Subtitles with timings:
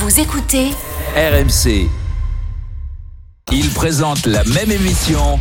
[0.00, 0.70] Vous écoutez
[1.14, 1.86] RMC.
[3.52, 5.38] Ils présentent la même émission,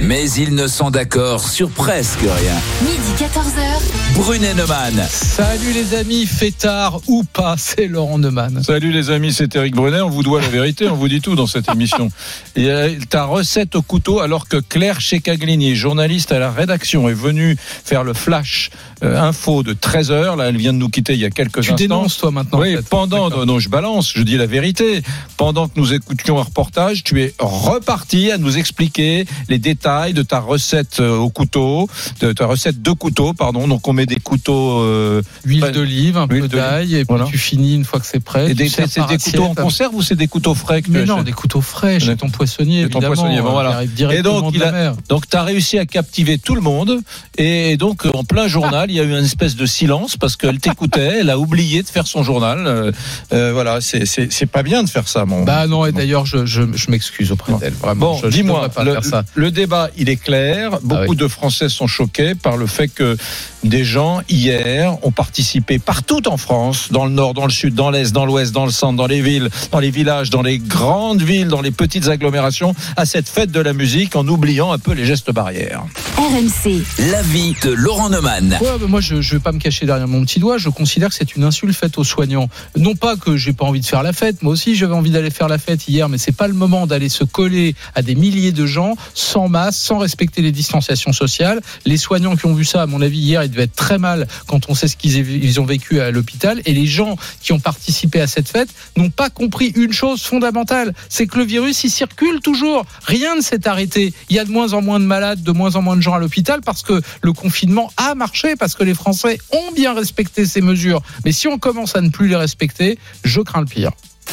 [0.00, 2.54] mais ils ne sont d'accord sur presque rien.
[2.82, 4.16] midi 14h.
[4.16, 5.06] Brunet Neumann.
[5.08, 8.62] Salut les amis, fêtard ou pas, c'est Laurent Neumann.
[8.64, 10.00] Salut les amis, c'est Eric Brunet.
[10.00, 12.10] On vous doit la vérité, on vous dit tout dans cette émission.
[12.56, 17.14] Et euh, ta recette au couteau, alors que Claire Checaglini, journaliste à la rédaction, est
[17.14, 18.70] venue faire le flash
[19.04, 20.36] euh, info de 13h.
[20.36, 21.76] Là, elle vient de nous quitter il y a quelques Tu instants.
[21.76, 22.58] dénonces toi maintenant.
[22.60, 23.46] Oui, pendant, D'accord.
[23.46, 25.02] non, je balance, je dis la vérité.
[25.36, 30.22] Pendant que nous écoutions un reportage, tu es reparti à nous expliquer les détails de
[30.22, 31.88] ta recette euh, au couteau,
[32.20, 33.66] de ta recette de couteau, pardon.
[33.66, 37.24] Donc on met des couteaux euh, Huile d'olive, un peu d'ail, et puis Voilà.
[37.26, 38.50] tu finis une fois que c'est prêt.
[38.50, 41.04] et tu c'est des couteaux en conserve ou c'est des couteaux frais que tu Mais
[41.04, 43.82] non, achètes des couteaux frais chez ton poissonnier, ton poissonnier, bon, euh, voilà.
[44.12, 44.94] Et donc, il a-.
[45.08, 47.00] Donc tu as réussi à captiver tout le monde
[47.38, 50.36] et donc euh, en plein journal il y a eu une espèce de silence parce
[50.36, 52.64] qu'elle t'écoutait, elle a oublié de faire son journal.
[52.66, 52.92] Euh,
[53.32, 55.42] euh, voilà, c'est pas bien de faire ça mon.
[55.44, 57.72] Bah non, et d'ailleurs, je, je, je m'excuse auprès d'elle.
[57.74, 59.24] Vraiment, Bon, dis-moi, le, faire ça.
[59.34, 60.78] le débat, il est clair.
[60.82, 61.16] Beaucoup Ah oui.
[61.16, 63.16] de Français sont choqués par le fait que
[63.64, 67.90] des gens, hier, ont participé partout en France, dans le nord, dans le sud, dans
[67.90, 71.22] l'est, dans l'ouest, dans le centre, dans les villes, dans les villages, dans les grandes
[71.22, 74.92] villes, dans les petites agglomérations, à cette fête de la musique en oubliant un peu
[74.92, 75.84] les gestes barrières.
[76.16, 76.82] RMC.
[77.10, 78.58] L'avis de Laurent Neumann.
[78.60, 80.58] Ouais, moi, je ne vais pas me cacher derrière mon petit doigt.
[80.58, 82.48] Je considère que c'est une insulte faite aux soignants.
[82.76, 84.42] Non pas que j'ai pas envie de faire la fête.
[84.42, 87.08] Moi aussi, j'avais envie d'aller faire la fête hier, mais c'est pas le moment d'aller
[87.08, 91.60] se coller à des milliers de gens sans masque, sans respecter les distanciations sociales.
[91.84, 94.26] Les soignants qui ont vu ça, à mon avis, hier, ils devaient être très mal
[94.46, 96.60] quand on sait ce qu'ils ils ont vécu à l'hôpital.
[96.64, 100.94] Et les gens qui ont participé à cette fête n'ont pas compris une chose fondamentale,
[101.08, 102.84] c'est que le virus, il circule toujours.
[103.04, 104.12] Rien ne s'est arrêté.
[104.28, 106.14] Il y a de moins en moins de malades, de moins en moins de gens
[106.14, 110.46] à l'hôpital parce que le confinement a marché, parce que les Français ont bien respecté
[110.46, 111.02] ces mesures.
[111.24, 113.92] Mais si on commence à ne plus les respecter, je crains le pire.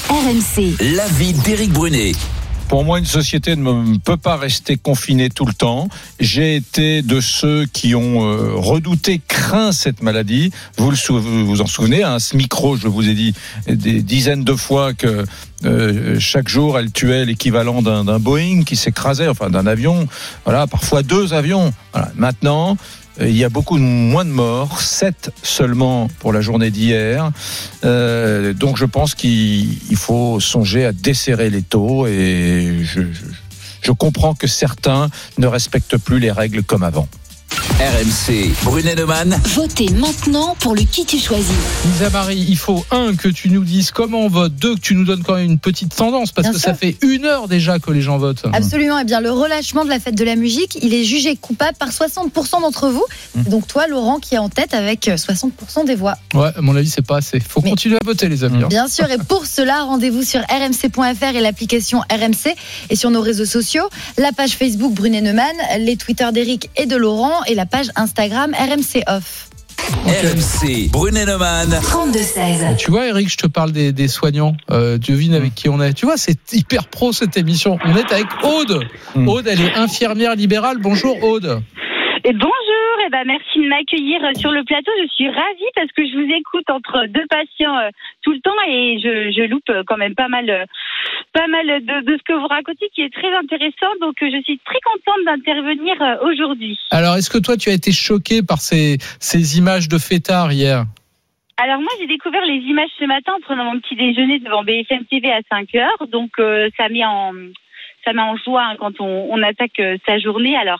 [0.10, 0.76] RMC.
[0.96, 2.14] L'avis d'Éric Brunet.
[2.70, 5.90] Pour moi, une société ne peut pas rester confinée tout le temps.
[6.20, 10.52] J'ai été de ceux qui ont euh, redouté, craint cette maladie.
[10.78, 13.34] Vous vous en souvenez, à ce micro, je vous ai dit
[13.68, 15.26] des dizaines de fois que
[15.66, 20.08] euh, chaque jour, elle tuait l'équivalent d'un Boeing qui s'écrasait, enfin d'un avion.
[20.46, 21.74] Voilà, parfois deux avions.
[22.16, 22.78] Maintenant,
[23.22, 27.32] il y a beaucoup moins de morts, 7 seulement pour la journée d'hier.
[27.84, 32.82] Euh, donc je pense qu'il il faut songer à desserrer les taux et
[33.82, 37.08] je comprends que certains ne respectent plus les règles comme avant.
[37.54, 38.52] RMC.
[38.64, 39.40] Brunet Neumann.
[39.56, 41.48] Votez maintenant pour le qui tu choisis.
[41.86, 44.96] Lisa Marie, il faut un que tu nous dises comment on vote, deux que tu
[44.96, 46.70] nous donnes quand même une petite tendance parce Bien que sûr.
[46.70, 48.44] ça fait une heure déjà que les gens votent.
[48.54, 49.00] Absolument.
[49.00, 51.90] Eh bien, le relâchement de la fête de la musique, il est jugé coupable par
[51.90, 53.06] 60% d'entre vous.
[53.36, 53.44] Mmh.
[53.44, 56.16] Donc toi, Laurent, qui est en tête avec euh, 60% des voix.
[56.34, 57.40] Ouais, à mon avis, c'est pas assez.
[57.40, 58.64] Faut Mais- continuer à voter, les amis.
[58.64, 58.68] hein.
[58.68, 59.10] Bien sûr.
[59.10, 62.56] Et pour cela, rendez-vous sur rmc.fr et l'application RMC
[62.90, 66.96] et sur nos réseaux sociaux, la page Facebook Brunet Neumann, les Twitter d'Eric et de
[66.98, 69.50] Laurent et la page Instagram RMC Off.
[70.06, 70.90] RMC.
[70.92, 71.70] Brunet Neumann.
[71.70, 72.78] 32-16.
[72.78, 74.56] Tu vois, Eric, je te parle des, des soignants.
[74.72, 75.94] Euh, devine avec qui on est.
[75.94, 77.78] Tu vois, c'est hyper pro cette émission.
[77.86, 78.88] On est avec Aude.
[79.16, 79.28] Mm.
[79.28, 80.78] Aude, elle est infirmière libérale.
[80.80, 81.62] Bonjour, Aude.
[82.24, 82.69] Et bonjour,
[83.10, 84.92] et ben merci de m'accueillir sur le plateau.
[85.02, 87.90] Je suis ravie parce que je vous écoute entre deux patients euh,
[88.22, 90.66] tout le temps et je, je loupe euh, quand même pas mal, euh,
[91.34, 93.90] pas mal de, de ce que vous racontez qui est très intéressant.
[94.00, 96.78] Donc euh, je suis très contente d'intervenir euh, aujourd'hui.
[96.92, 100.86] Alors, est-ce que toi, tu as été choqué par ces, ces images de fêtards hier?
[101.58, 105.04] Alors moi j'ai découvert les images ce matin en prenant mon petit déjeuner devant BFM
[105.06, 106.08] TV à 5 heures.
[106.10, 107.34] Donc euh, ça met en
[108.06, 110.56] ça met en joie hein, quand on, on attaque euh, sa journée.
[110.56, 110.80] Alors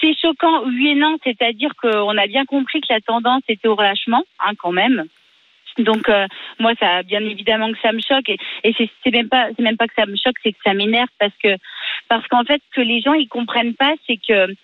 [0.00, 3.74] c'est choquant, oui et non, c'est-à-dire qu'on a bien compris que la tendance était au
[3.74, 5.06] relâchement, hein, quand même.
[5.78, 6.26] Donc euh,
[6.58, 9.76] moi, ça, bien évidemment que ça me choque et, et c'est même pas, c'est même
[9.76, 11.56] pas que ça me choque, c'est que ça m'énerve parce que
[12.08, 14.54] parce qu'en fait, ce que les gens ils comprennent pas, c'est que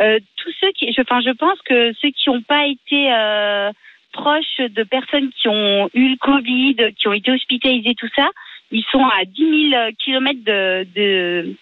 [0.00, 3.70] euh, tous ceux qui, je, enfin, je pense que ceux qui n'ont pas été euh,
[4.12, 8.28] proches de personnes qui ont eu le Covid, qui ont été hospitalisés, tout ça,
[8.70, 11.54] ils sont à 10 000 kilomètres de, de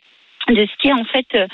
[0.49, 1.47] de ce qu'est en fait euh,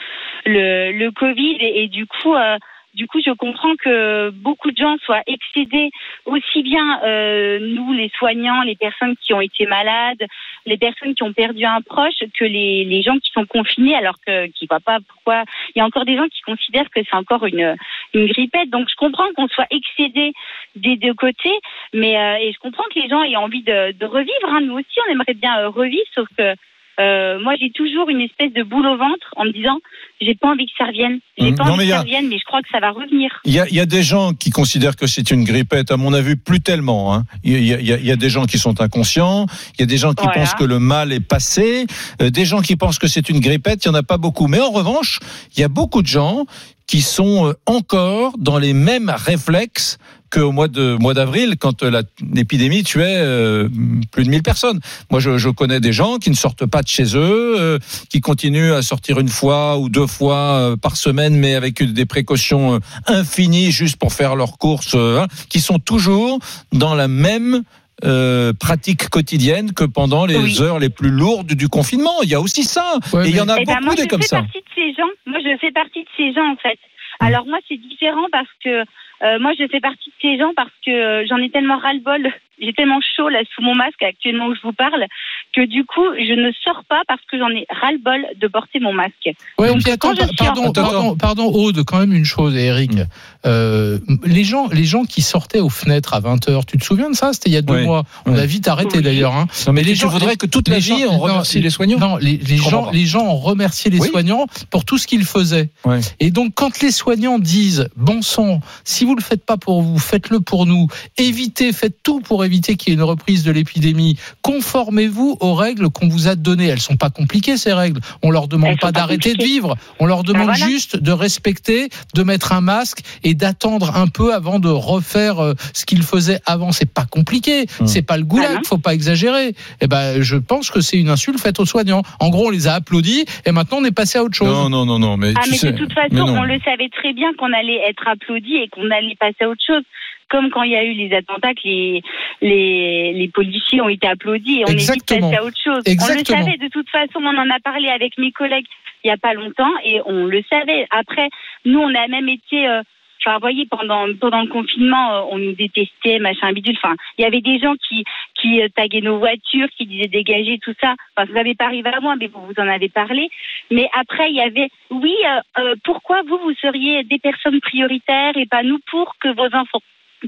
[0.46, 1.56] le, le Covid.
[1.61, 2.56] Et, du coup euh,
[2.94, 5.90] du coup je comprends que beaucoup de gens soient excédés
[6.25, 10.25] aussi bien euh, nous les soignants les personnes qui ont été malades
[10.67, 14.17] les personnes qui ont perdu un proche que les, les gens qui sont confinés alors
[14.26, 15.44] que qui voient pas pourquoi.
[15.75, 17.76] Il y a encore des gens qui considèrent que c'est encore une
[18.14, 18.70] une grippette.
[18.70, 20.32] Donc je comprends qu'on soit excédé
[20.76, 21.58] des deux côtés
[21.93, 24.61] mais euh, et je comprends que les gens aient envie de, de revivre hein.
[24.62, 26.55] nous aussi on aimerait bien revivre sauf que
[27.00, 29.79] euh, moi j'ai toujours une espèce de boule au ventre en me disant
[30.21, 31.21] j'ai pas envie que ça revienne.
[31.39, 33.31] J'ai Hum, pas non, envie que ça revienne, mais je crois que ça va revenir.
[33.45, 35.93] Il y, a, il y a des gens qui considèrent que c'est une grippette.
[35.93, 37.15] À mon avis, plus tellement.
[37.15, 37.23] hein.
[37.45, 39.47] Il, y a, il y a- il y a des gens qui sont inconscients.
[39.75, 40.41] Il y a des gens qui Voilà.
[40.41, 41.87] pensent que le mal est passé.
[42.21, 43.85] euh, des gens qui pensent que c'est une grippette.
[43.85, 44.49] Il y en a pas beaucoup.
[44.49, 45.21] Mais en revanche,
[45.56, 46.47] il y a beaucoup de gens
[46.89, 49.99] qui sont euh, encore dans les mêmes réflexes
[50.30, 52.02] qu'au mois de mois d'avril, quand euh,
[52.32, 53.69] l'épidémie tuait euh,
[54.12, 54.80] plus de 1000 personnes.
[55.10, 57.78] Moi, je, je connais des gens qui ne sortent pas de chez eux, euh,
[58.10, 61.92] qui continuent à sortir une fois ou deux fois euh, par semaine, mais avec une-
[61.92, 66.38] des précautions euh, infinies juste pour faire leurs courses, euh, hein, qui sont toujours
[66.72, 67.62] dans la même
[68.04, 70.58] euh, pratique quotidienne que pendant les Oui.
[70.62, 72.22] heures les plus lourdes du confinement.
[72.22, 72.94] Il y a aussi ça.
[73.12, 74.36] Ouais, Et il y en a Eh ben, beaucoup moi, des je comme fais ça.
[74.42, 75.08] partie de ces gens.
[75.26, 76.78] Moi, je fais partie de ces gens, en fait.
[77.19, 78.84] Alors, moi, c'est différent parce que
[79.23, 82.29] euh, moi, je fais partie de ces gens parce que euh, j'en ai tellement ras-le-bol.
[82.61, 85.06] J'ai tellement chaud là sous mon masque actuellement où je vous parle
[85.55, 88.93] que du coup, je ne sors pas parce que j'en ai ras-le-bol de porter mon
[88.93, 89.31] masque.
[89.59, 92.94] Ouais, Donc, attends, pardon, pardon, pardon, Aude, quand même une chose, Eric.
[92.94, 93.05] Mm.
[93.49, 97.11] Euh, les gens, les gens qui sortaient aux fenêtres à 20 h tu te souviens
[97.11, 97.33] de ça?
[97.33, 98.05] C'était il y a deux Oui, mois.
[98.27, 98.41] On oui.
[98.41, 99.35] a vite arrêté d'ailleurs.
[99.35, 99.47] Hein.
[99.67, 101.61] Non, mais les tu gens- voudrais que toute la les vie gens- on non, remercie
[101.61, 101.99] les soignants?
[101.99, 104.09] Non, les, les gens, les gens ont remercié les Oui.
[104.09, 105.71] soignants pour tout ce qu'ils faisaient.
[105.85, 106.00] Ouais.
[106.21, 109.99] Et donc, quand les soignants disent, bon sang, si vous le faites pas pour vous,
[109.99, 110.87] faites-le pour nous.
[111.17, 114.17] Évitez, faites tout pour éviter qu'il y ait une reprise de l'épidémie.
[114.43, 116.67] Conformez-vous aux règles qu'on vous a données.
[116.67, 118.00] Elles sont pas compliquées ces règles.
[118.23, 119.77] On leur demande Elles pas d'arrêter de vivre.
[120.00, 120.67] On leur demande voilà.
[120.67, 125.55] juste de respecter, de mettre un masque et d'attendre un peu avant de refaire euh,
[125.73, 126.73] ce qu'ils faisaient avant.
[126.73, 127.67] C'est pas compliqué.
[127.81, 127.87] Hum.
[127.87, 128.55] C'est pas le goulag.
[128.56, 128.61] non.
[128.64, 129.55] faut pas exagérer.
[129.81, 132.02] Eh ben, je pense que c'est une insulte faite aux soignants.
[132.20, 134.49] En gros, on les a applaudis et maintenant on est passé à autre chose.
[134.49, 136.88] Non, non, non, non, mais Ah, tu mais sais, de toute façon, on le savait
[136.90, 139.82] très bien qu'on allait être applaudi et qu'on allait passer à autre chose.
[140.31, 142.02] Comme quand il y a eu les attentats, que les,
[142.43, 145.82] les, les policiers ont été applaudis et on est vite passé à autre chose.
[145.87, 146.37] Exactement.
[146.37, 148.67] On le savait, de toute façon, on en a parlé avec mes collègues
[149.05, 150.87] il y a pas longtemps et on le savait.
[150.90, 151.29] Après,
[151.64, 152.82] nous, on a même été, euh,
[153.20, 156.76] enfin, vous voyez, pendant, pendant le confinement, euh, on nous détestait, machin bidule.
[156.82, 158.05] Enfin, il y avait des gens qui,
[158.35, 160.94] qui euh, taguaient nos voitures, qui disaient dégager, tout ça.
[161.17, 163.31] Enfin, ça n'avait pas arrivé à moi, mais vous, vous en avez parlé.
[163.70, 168.37] Mais après, il y avait, oui, euh, euh, pourquoi vous, vous seriez des personnes prioritaires
[168.37, 169.82] et pas nous pour que vos enfants,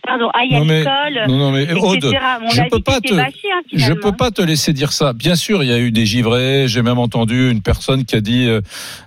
[0.06, 1.78] pardon, aillent Non, à mais- l'école, Non, non, mais etc.
[1.80, 2.04] Aude,
[2.42, 5.12] Mon je peux pas c'était te- bâché, hein, Je peux pas te laisser dire ça.
[5.12, 6.66] Bien sûr, il y a eu des givrés.
[6.68, 8.60] J'ai même entendu une personne qui a dit euh,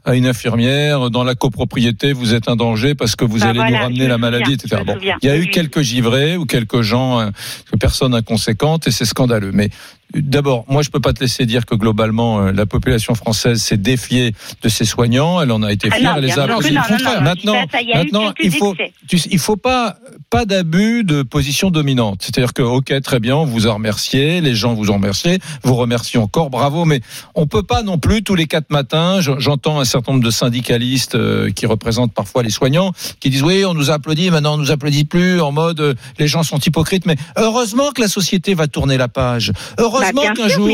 [0.06, 3.60] à une infirmière dans la copropriété, vous êtes un danger parce que vous Bah allez
[3.60, 4.82] voilà, nous ramener me la maladie, etc.
[4.86, 5.50] Bon, il y a eu Oui.
[5.52, 7.30] quelques givrés ou quelques gens, euh,
[7.80, 9.52] personnes inconséquentes, et c'est scandaleux.
[9.54, 9.70] Mais
[10.16, 13.78] D'abord, moi, je peux pas te laisser dire que globalement, euh, la population française s'est
[13.78, 15.42] défiée de ses soignants.
[15.42, 16.12] Elle en a été Ah fière.
[16.12, 16.60] non, elle les a non,
[17.22, 18.76] Maintenant, ça, maintenant, il faut,
[19.08, 19.96] tu il faut pas
[20.30, 22.20] pas d'abus de position dominante.
[22.22, 25.76] C'est-à-dire que ok, très bien, on vous a remercié, les gens vous ont remercié, vous
[25.76, 26.86] remerciez encore, bravo.
[26.86, 27.02] Mais
[27.36, 29.20] on peut pas non plus tous les quatre matins.
[29.22, 33.44] je- J'entends un certain nombre de syndicalistes euh, qui représentent parfois les soignants qui disent
[33.44, 36.60] oui, on nous applaudit, maintenant on nous applaudit plus en mode euh, les gens sont
[36.60, 37.06] hypocrites.
[37.08, 39.52] Mais heureusement que la société va tourner la page.
[39.80, 40.70] Heureusement Bien qu'un jour.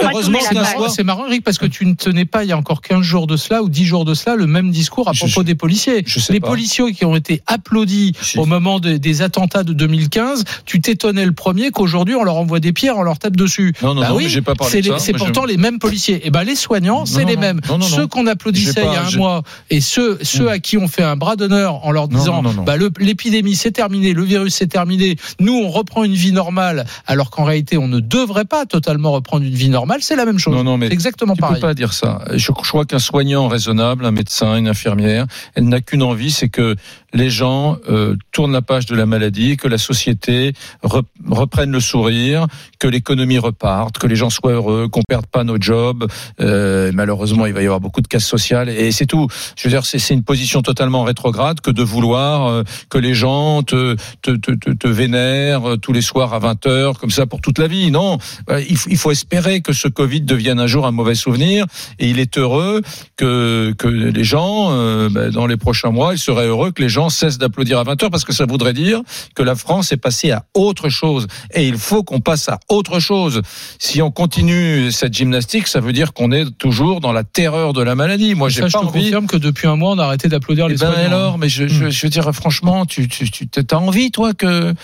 [0.00, 2.48] heureusement C'est qu'un marrant, soir- c'est marrant, Eric, parce que tu ne tenais pas il
[2.48, 5.08] y a encore 15 jours de cela ou 10 jours de cela le même discours
[5.08, 6.02] à propos je- des policiers.
[6.06, 6.48] je sais Les pas.
[6.48, 8.38] policiers qui ont été applaudis Si.
[8.38, 12.60] au moment de- des attentats de 2015, tu t'étonnais le premier qu'aujourd'hui on leur envoie
[12.60, 13.74] des pierres, on leur tape dessus.
[13.82, 14.98] Non, non, Bah non, oui, j'ai pas parlé c'est de ça.
[14.98, 16.26] c'est pourtant les mêmes policiers.
[16.26, 17.60] Et ben les soignants, c'est les mêmes.
[17.68, 20.76] non, non, ceux qu'on applaudissait il y a un mois et ceux, ceux à qui
[20.78, 24.66] on fait un bras d'honneur en leur disant bah, l'épidémie c'est terminé, le virus c'est
[24.66, 29.12] terminé, nous on reprend une vie normale, alors qu'en réalité on ne devrait pas totalement
[29.12, 30.54] reprendre une vie normale, c'est la même chose.
[30.54, 31.56] Non, non, mais c'est exactement Tu pareil.
[31.60, 32.24] peux pas dire ça.
[32.32, 36.48] Je, je crois qu'un soignant raisonnable, un médecin, une infirmière, elle n'a qu'une envie, c'est
[36.48, 36.76] que
[37.12, 40.52] les gens euh, tournent la page de la maladie, que la société
[40.84, 42.46] re- reprenne le sourire,
[42.78, 46.06] que l'économie reparte, que les gens soient heureux, qu'on perde pas nos jobs.
[46.40, 49.26] Euh, malheureusement, il va y avoir beaucoup de casse sociale et c'est tout.
[49.56, 53.62] Je veux dire, c'est une position totalement rétrograde que de vouloir euh, que les gens
[53.62, 57.40] te, te, te, te, vénèrent euh, tous les soirs à 20 heures comme ça pour
[57.40, 57.90] toute la vie.
[57.90, 58.18] Non,
[58.50, 61.66] Euh, il, il faut espérer que ce Covid devienne un jour un mauvais souvenir
[61.98, 62.82] et il est heureux
[63.16, 64.70] que, que les gens,
[65.10, 68.02] ben, dans les prochains mois, il serait heureux que les gens cessent d'applaudir à 20
[68.02, 69.00] heures parce que ça voudrait dire
[69.34, 71.26] que la France est passée à autre chose.
[71.54, 73.42] Et il faut qu'on passe à autre chose.
[73.78, 77.82] Si on continue cette gymnastique, ça veut dire qu'on est toujours dans la terreur de
[77.82, 78.34] la maladie.
[78.34, 79.04] Moi, j'ai je pas te envie.
[79.04, 81.06] confirme que depuis un mois, on a arrêté d'applaudir Eh les ben soignants.
[81.06, 84.74] alors, mais je, je, je veux dire franchement, tu, tu, tu as envie toi que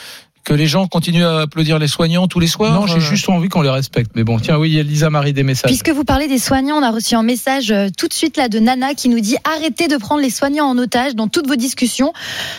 [0.47, 2.73] que les gens continuent à applaudir les soignants tous les soirs.
[2.73, 4.13] Non, j'ai euh, juste envie qu'on les respecte.
[4.15, 5.69] Mais bon, tiens, oui, il y a Lisa Marie des messages.
[5.69, 8.49] Puisque vous parlez des soignants, on a reçu un message euh, tout de suite là
[8.49, 11.57] de Nana qui nous dit arrêtez de prendre les soignants en otage dans toutes vos
[11.57, 12.13] discussions.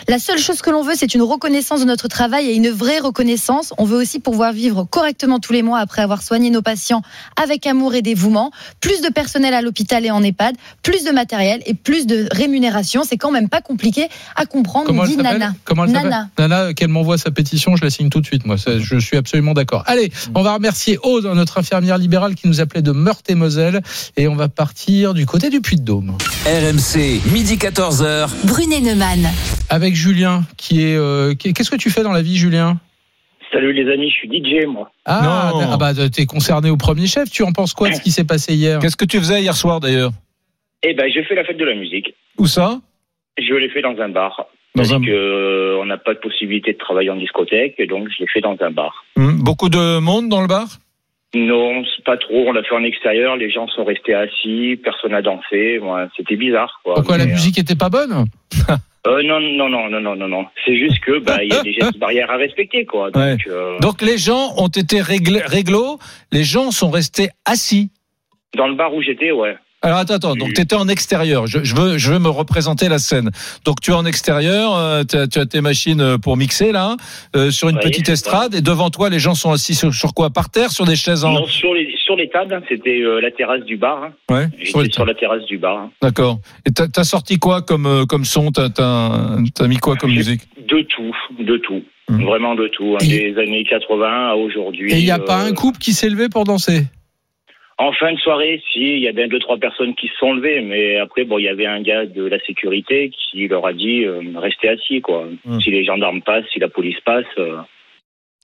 [0.10, 3.00] La seule chose que l'on veut, c'est une reconnaissance de notre travail et une vraie
[3.00, 3.74] reconnaissance.
[3.78, 7.04] On veut aussi pouvoir vivre correctement tous les mois après avoir soigné nos patients
[7.42, 8.52] avec amour et dévouement.
[8.82, 13.04] Plus de personnel à l'hôpital et en EHPAD, plus de matériel et plus de rémunération.
[13.08, 15.54] C'est quand même pas compliqué à comprendre, Comment dit s'appelle Nana.
[15.64, 16.30] Comment elle Nana.
[16.38, 18.46] Nana, qu'elle m'envoie sa pétition, je la signe tout de suite.
[18.46, 19.84] Moi, Ça, je suis absolument d'accord.
[19.86, 23.82] Allez, on va remercier Aude, notre infirmière libérale qui nous appelait de Meurthe et Moselle,
[24.18, 28.30] et on va partir du côté du Puy-de-Dôme RMC, midi 14h.
[28.46, 29.28] Brunet Neumann.
[29.70, 30.96] avec Julien, qui est.
[30.98, 32.80] euh, qui est- Qu'est-ce que tu fais dans la vie, Julien?
[33.52, 34.92] Salut les amis, je suis DJ moi.
[35.06, 35.70] Ah, Non.
[35.72, 37.30] ah bah t'es concerné au premier chef.
[37.30, 38.80] Tu en penses quoi de ce qui s'est passé hier?
[38.80, 40.12] Qu'est-ce que tu faisais hier soir d'ailleurs?
[40.84, 42.14] Eh ben j'ai fait la fête de la musique.
[42.38, 42.80] Où ça?
[43.38, 44.46] Je l'ai fait dans un bar.
[44.78, 48.08] Dans un- que euh, on n'a pas de possibilité de travailler en discothèque, et donc
[48.10, 49.06] je l'ai fait dans un bar.
[49.16, 50.68] Hmm, Beaucoup de monde dans le bar?
[51.36, 52.46] Non, pas trop.
[52.48, 53.36] On l'a fait en extérieur.
[53.36, 55.78] Les gens sont restés assis, personne n'a dansé.
[55.82, 56.80] Moi, c'était bizarre.
[56.84, 56.96] Quoi.
[56.96, 58.26] Pourquoi la Mais, musique était pas bonne?
[59.06, 60.46] Euh, Non, non, non, non, non, non, non.
[60.66, 63.10] C'est juste que bah il y a des gestes barrières à respecter, quoi.
[63.12, 63.38] Donc, Ouais.
[63.48, 65.98] euh, Donc les gens ont été réglo,
[66.34, 67.90] les gens sont restés assis.
[68.58, 69.56] dans le bar où j'étais, ouais.
[69.88, 72.90] Alors attends, attends, donc tu étais en extérieur, je, je, veux, je veux me représenter
[72.90, 73.30] la scène.
[73.64, 76.98] Donc tu es en extérieur, euh, tu as, tes machines euh, pour mixer là,
[77.38, 80.14] euh, sur une Oui, petite estrade, et devant toi les gens sont assis sur, sur
[80.14, 80.30] quoi?
[80.30, 81.32] Par terre, sur des chaises en...
[81.32, 84.04] Non, sur les sur les tables, hein, c'était euh, la terrasse du bar.
[84.04, 84.12] hein.
[84.30, 84.50] Ouais,
[84.92, 85.78] sur la terrasse du bar.
[85.78, 85.92] hein.
[86.02, 86.40] D'accord.
[86.66, 88.52] Et t'as as sorti quoi comme, comme son?
[88.52, 90.42] T'as as, mis quoi comme musique?
[90.70, 91.82] De tout, de tout.
[92.10, 92.24] Mhm.
[92.26, 92.96] Vraiment de tout.
[92.96, 93.06] hein.
[93.06, 94.92] Des années 80 à aujourd'hui.
[94.94, 96.84] Et il n'y a euh, pas un couple qui s'est levé pour danser?
[97.80, 100.34] En fin de soirée, si, il y a bien deux, trois personnes qui se sont
[100.34, 103.74] levées, mais après, bon, il y avait un gars de la sécurité qui leur a
[103.74, 105.28] dit euh, restez assis, quoi.
[105.46, 105.62] Mhm.
[105.62, 107.58] Si les gendarmes passent, si la police passe, euh,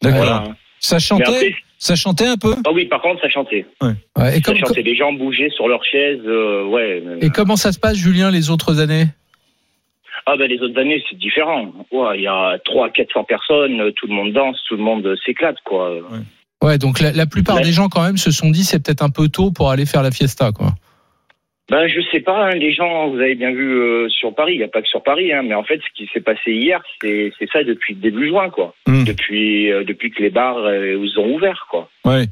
[0.04, 0.18] D'accord.
[0.20, 0.44] voilà.
[0.80, 3.66] Ça chantait après, Ça chantait un peu ah oui, par contre, ça chantait.
[3.82, 4.84] Ouais, et, Ça comme- chantait.
[4.84, 7.02] Les gens bougeaient sur leurs chaises, euh, ouais.
[7.22, 9.06] et comment ça se passe, Julien, les autres années?
[10.26, 11.74] Ah ben les autres années, c'est différent.
[11.92, 15.58] Ouais, il y a 300, 400 personnes, tout le monde danse, tout le monde s'éclate,
[15.66, 15.98] quoi.
[16.64, 17.62] Ouais, donc la, la plupart Ouais.
[17.64, 20.02] des gens quand même se sont dit c'est peut-être un peu tôt pour aller faire
[20.02, 20.70] la fiesta, quoi.
[21.70, 24.58] Ben, je sais pas, hein, les gens, vous avez bien vu euh, sur Paris, il
[24.58, 26.82] n'y a pas que sur Paris, hein, mais en fait, ce qui s'est passé hier,
[27.02, 28.74] c'est c'est ça depuis début juin, quoi.
[28.86, 29.06] Hmm.
[29.06, 31.90] Depuis, euh, depuis que les bars euh, ont ouvert, quoi.
[32.06, 32.26] Ouais.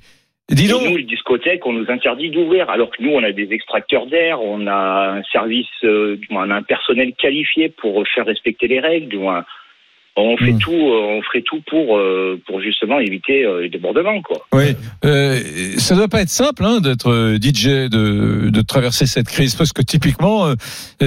[0.51, 3.31] Et dis Et nous, les discothèques, on nous interdit d'ouvrir, alors que nous, on a
[3.31, 7.69] des extracteurs d'air, on a un service, euh, du moins, on a un personnel qualifié
[7.69, 9.45] pour faire respecter les règles, du moins,
[10.17, 10.59] on fait Hmm.
[10.59, 14.37] tout, euh, on ferait tout pour, euh, pour justement éviter euh, les débordements, quoi.
[14.53, 14.75] Oui,
[15.05, 15.37] euh,
[15.77, 19.81] ça doit pas être simple hein, d'être DJ, de, de traverser cette crise, parce que
[19.81, 20.55] typiquement, euh,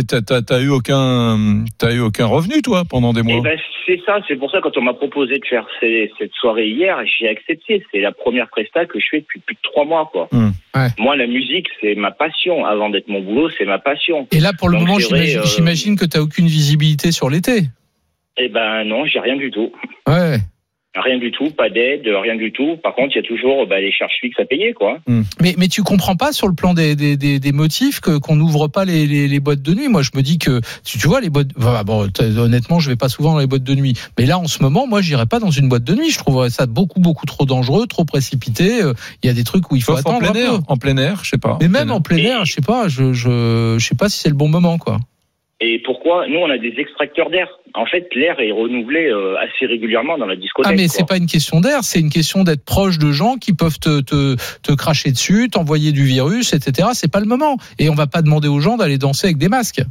[0.09, 3.37] t'as t'as- t'as eu aucun, t'as eu aucun revenu toi pendant des mois.
[3.39, 6.33] Eh ben, c'est ça, c'est pour ça quand on m'a proposé de faire ces- cette
[6.41, 7.85] soirée hier, j'ai accepté.
[7.93, 10.29] C'est la première presta que je fais depuis plus de trois mois, quoi.
[10.33, 10.53] Hmm.
[10.75, 10.89] Ouais.
[10.99, 12.65] Moi, la musique, c'est ma passion.
[12.65, 14.27] Avant d'être mon boulot, c'est ma passion.
[14.33, 17.65] Et là, pour le Donc, moment, j'imagine euh, que tu aucune visibilité sur l'été.
[18.37, 19.71] Eh ben non, j'ai rien du tout.
[20.09, 20.39] Ouais.
[20.97, 22.77] Rien du tout, pas d'aide, rien du tout.
[22.81, 24.99] Par contre, il y a toujours bah, les charges fixes à payer, quoi.
[25.41, 28.37] Mais, mais tu comprends pas sur le plan des, des, des, des motifs que qu'on
[28.37, 29.89] n'ouvre pas les, les, les boîtes de nuit.
[29.89, 31.49] Moi, je me dis que tu, tu vois les boîtes.
[31.59, 33.95] enfin, bon, honnêtement, je vais pas souvent dans les boîtes de nuit.
[34.21, 36.11] Mais là, en ce moment, moi, j'irai pas dans une boîte de nuit.
[36.11, 38.81] Je trouverais ça beaucoup beaucoup trop dangereux, trop précipité.
[38.81, 38.93] Euh,
[39.25, 40.65] Il y a des trucs où il faut Sauf en attendre plein un air, peu.
[40.69, 41.59] en plein air, je sais pas.
[41.61, 42.87] Mais même en plein air, je sais pas.
[42.87, 44.99] Je je je sais pas si c'est le bon moment, quoi.
[45.61, 47.49] Et pourquoi Nous, on a des extracteurs d'air?
[47.75, 50.73] En fait, l'air est renouvelé euh, assez régulièrement dans la discothèque.
[50.73, 53.53] Ah mais c'est pas une question d'air, c'est une question d'être proche de gens qui
[53.53, 56.89] peuvent te, te, te cracher dessus, t'envoyer du virus, etc.
[56.93, 57.57] C'est pas le moment.
[57.79, 59.83] Et on va pas demander aux gens d'aller danser avec des masques.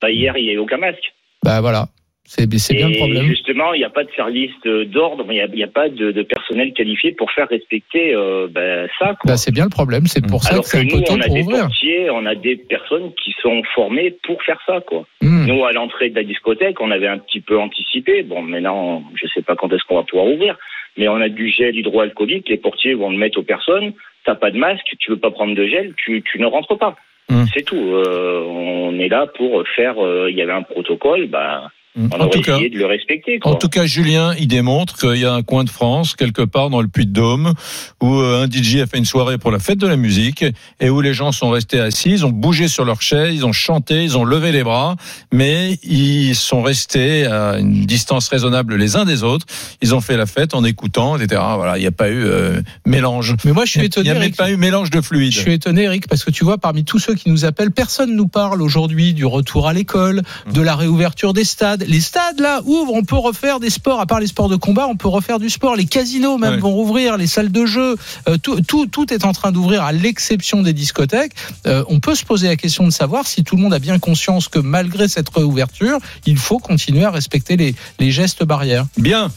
[0.00, 1.12] Bah, hier, il n'y avait aucun masque.
[1.44, 1.88] Bah voilà,
[2.24, 3.24] c'est bien le problème.
[3.26, 6.72] justement, il n'y a pas de service d'ordre, il n'y a, pas de, de personnel
[6.72, 9.16] qualifié pour faire respecter euh, ben, ça.
[9.24, 11.44] Bah c'est bien le problème, c'est pour ça Alors que que nous, on a des
[11.44, 14.80] portiers, on a des personnes qui sont formées pour faire ça.
[14.80, 15.04] quoi.
[15.20, 15.46] Hmm.
[15.46, 18.22] Nous, à l'entrée de la discothèque, on avait un petit peu anticipé.
[18.22, 20.56] Bon, maintenant, je ne sais pas quand est-ce qu'on va pouvoir ouvrir,
[20.96, 22.48] mais on a du gel hydroalcoolique.
[22.48, 23.92] Les portiers vont le mettre aux personnes.
[24.24, 26.94] T'as pas de masque, tu veux pas prendre de gel, tu, tu ne rentres pas.
[27.28, 27.44] Hmm.
[27.52, 27.76] C'est tout.
[27.76, 29.98] Euh, on est là pour faire.
[29.98, 33.38] euh, Il y avait un protocole, bah, on En tout cas, essayé de le respecter.
[33.38, 33.52] Quoi.
[33.52, 36.70] En tout cas, Julien, il démontre qu'il y a un coin de France, quelque part
[36.70, 37.52] dans le Puy-de-Dôme,
[38.00, 40.44] où euh, un DJ a fait une soirée pour la fête de la musique
[40.80, 43.52] et où les gens sont restés assis, ils ont bougé sur leurs chaises, ils ont
[43.52, 44.96] chanté, ils ont levé les bras,
[45.32, 49.46] mais ils sont restés à une distance raisonnable les uns des autres.
[49.82, 51.42] Ils ont fait la fête en écoutant, etc.
[51.56, 53.34] Voilà, il n'y a pas eu euh, mélange.
[53.44, 54.04] Mais moi je suis Il étonné.
[54.04, 54.36] n'y a même Eric.
[54.36, 55.32] pas eu mélange de fluide.
[55.32, 58.16] Je suis étonné, Eric, parce que tu vois, parmi tous ceux qui nous appellent, personne
[58.16, 60.22] nous parle aujourd'hui du retour à l'école,
[60.52, 61.81] de la réouverture des stades.
[61.82, 64.00] Stades, les stades là ouvrent, on peut refaire des sports.
[64.00, 65.76] À part les sports de combat, on peut refaire du sport.
[65.76, 66.60] Les casinos même Ouais.
[66.60, 67.96] vont rouvrir, les salles de jeu,
[68.28, 71.32] euh, tout, tout, tout est en train d'ouvrir à l'exception des discothèques.
[71.66, 73.98] Euh, on peut se poser la question de savoir si tout le monde a bien
[73.98, 78.86] conscience que malgré cette réouverture, il faut continuer à respecter les, les gestes barrières.
[78.98, 79.30] Bien.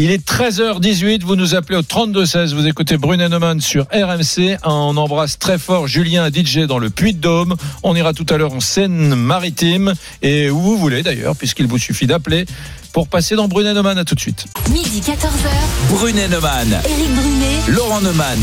[0.00, 4.56] Il est 13h18, vous nous appelez au 32-16, vous écoutez Brunet Neumann sur RMC.
[4.62, 7.56] On embrasse très fort Julien DJ dans le Puy-de-Dôme.
[7.82, 12.06] On ira tout à l'heure en Seine-Maritime et où vous voulez d'ailleurs, puisqu'il vous suffit
[12.06, 12.46] d'appeler
[12.92, 13.98] pour passer dans Brunet Neumann.
[13.98, 14.46] À tout de suite.
[14.70, 18.38] Midi 14h, Brunet Neumann, Éric Brunet, Laurent Neumann.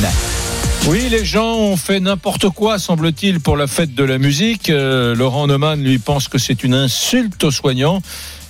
[0.88, 4.70] Oui, les gens ont fait n'importe quoi, semble-t-il, pour la fête de la musique.
[4.70, 8.02] Euh, Laurent Neumann, lui, pense que c'est une insulte aux soignants.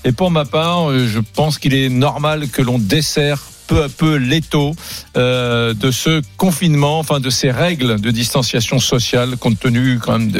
[0.05, 3.89] Et pour ma part, euh, je pense qu'il est normal que l'on dessert peu à
[3.89, 4.75] peu l'étau
[5.17, 10.31] euh, de ce confinement, enfin de ces règles de distanciation sociale, compte tenu quand même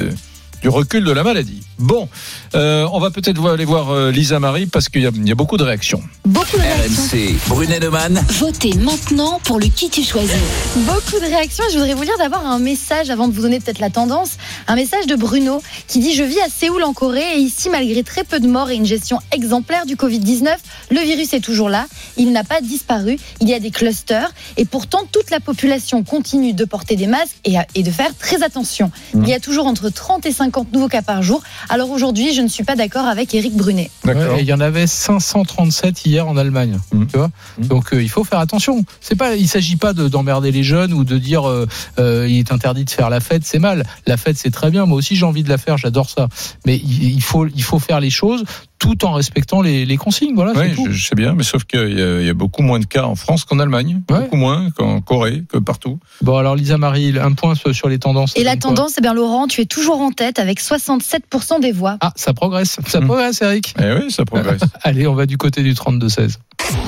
[0.62, 1.64] du recul de la maladie.
[1.78, 2.08] Bon,
[2.56, 5.32] euh, on va peut-être aller voir euh, Lisa Marie parce qu'il y, a- il y
[5.32, 6.02] a beaucoup de réactions.
[6.26, 7.04] Beaucoup de réactions.
[7.18, 8.24] RMC, Brunet Neumann.
[8.40, 10.32] votez maintenant pour le qui tu choisis.
[10.78, 11.66] Beaucoup de réactions.
[11.72, 14.32] Je voudrais vous lire d'abord un message avant de vous donner peut-être la tendance.
[14.68, 18.04] Un message de Bruno qui dit Je vis à Séoul en Corée et ici, malgré
[18.04, 20.48] très peu de morts et une gestion exemplaire du Covid-19,
[20.92, 21.88] le virus est toujours là.
[22.16, 23.18] Il n'a pas disparu.
[23.42, 27.36] Il y a des clusters et pourtant toute la population continue de porter des masques
[27.44, 28.92] et, à- et de faire très attention.
[29.14, 31.44] Il y a toujours entre 30 et 50 nouveaux cas par jour.
[31.70, 33.90] Alors aujourd'hui, je ne suis pas d'accord avec Éric Brunet.
[34.06, 36.80] Ouais, il y en avait 537 hier en Allemagne.
[36.92, 37.68] Tu vois Mhm.
[37.68, 38.84] Donc euh, il faut faire attention.
[39.02, 41.68] C'est pas, il s'agit pas de- d'emmerder les jeunes ou de dire euh,
[42.00, 43.84] euh, il est interdit de faire la fête, c'est mal.
[44.08, 44.86] La fête c'est très bien.
[44.86, 46.28] Moi aussi j'ai envie de la faire, j'adore ça.
[46.66, 48.44] Mais il, il faut, il faut faire les choses
[48.78, 50.36] tout en respectant les, les consignes.
[50.36, 50.52] Voilà.
[50.56, 52.80] Oui, je, je sais bien, mais sauf qu'il y, a- il y a beaucoup moins
[52.80, 54.20] de cas en France qu'en Allemagne, Ouais.
[54.22, 55.98] beaucoup moins qu'en Corée, que partout.
[56.22, 58.34] Bon alors Lisa Marie, un point sur les tendances.
[58.36, 61.98] Et la tendance, eh bien Laurent, tu es toujours en tête avec 67% des voix.
[62.02, 63.08] Ah, ça progresse, ça Mhm.
[63.08, 63.74] progresse, Eric.
[63.80, 64.62] Eh oui, ça progresse.
[64.84, 66.40] Allez, on va du côté du 32-16.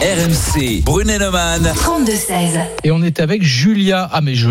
[0.01, 1.63] RMC, Brunet Neumann.
[1.75, 2.59] 32-16.
[2.83, 4.09] Et on est avec Julia.
[4.11, 4.49] Ah, mais je,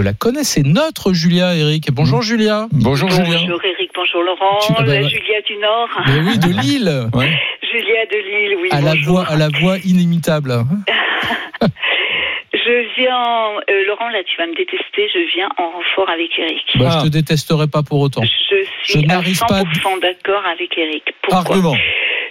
[0.00, 1.90] la connais, c'est notre Julia, Eric.
[1.92, 2.66] Bonjour Julia.
[2.72, 3.38] Bonjour Julien.
[3.40, 5.02] Bonjour Eric, bonjour Laurent, Tu- ah bah.
[5.02, 5.88] Julia du Nord.
[6.06, 7.08] Mais oui, de Lille.
[7.14, 7.30] Ouais.
[7.62, 8.68] Julia de Lille, oui.
[8.72, 10.64] À la voix, à la voix inimitable.
[12.66, 16.64] Je viens, euh, Laurent, là tu vas me détester, je viens en renfort avec Eric.
[16.76, 16.98] Bah, Ah.
[17.00, 18.22] je te détesterai pas pour autant.
[18.22, 21.04] Je Je suis à n'arrive pas 100% d'accord avec Eric.
[21.22, 21.76] Pourquoi Argument.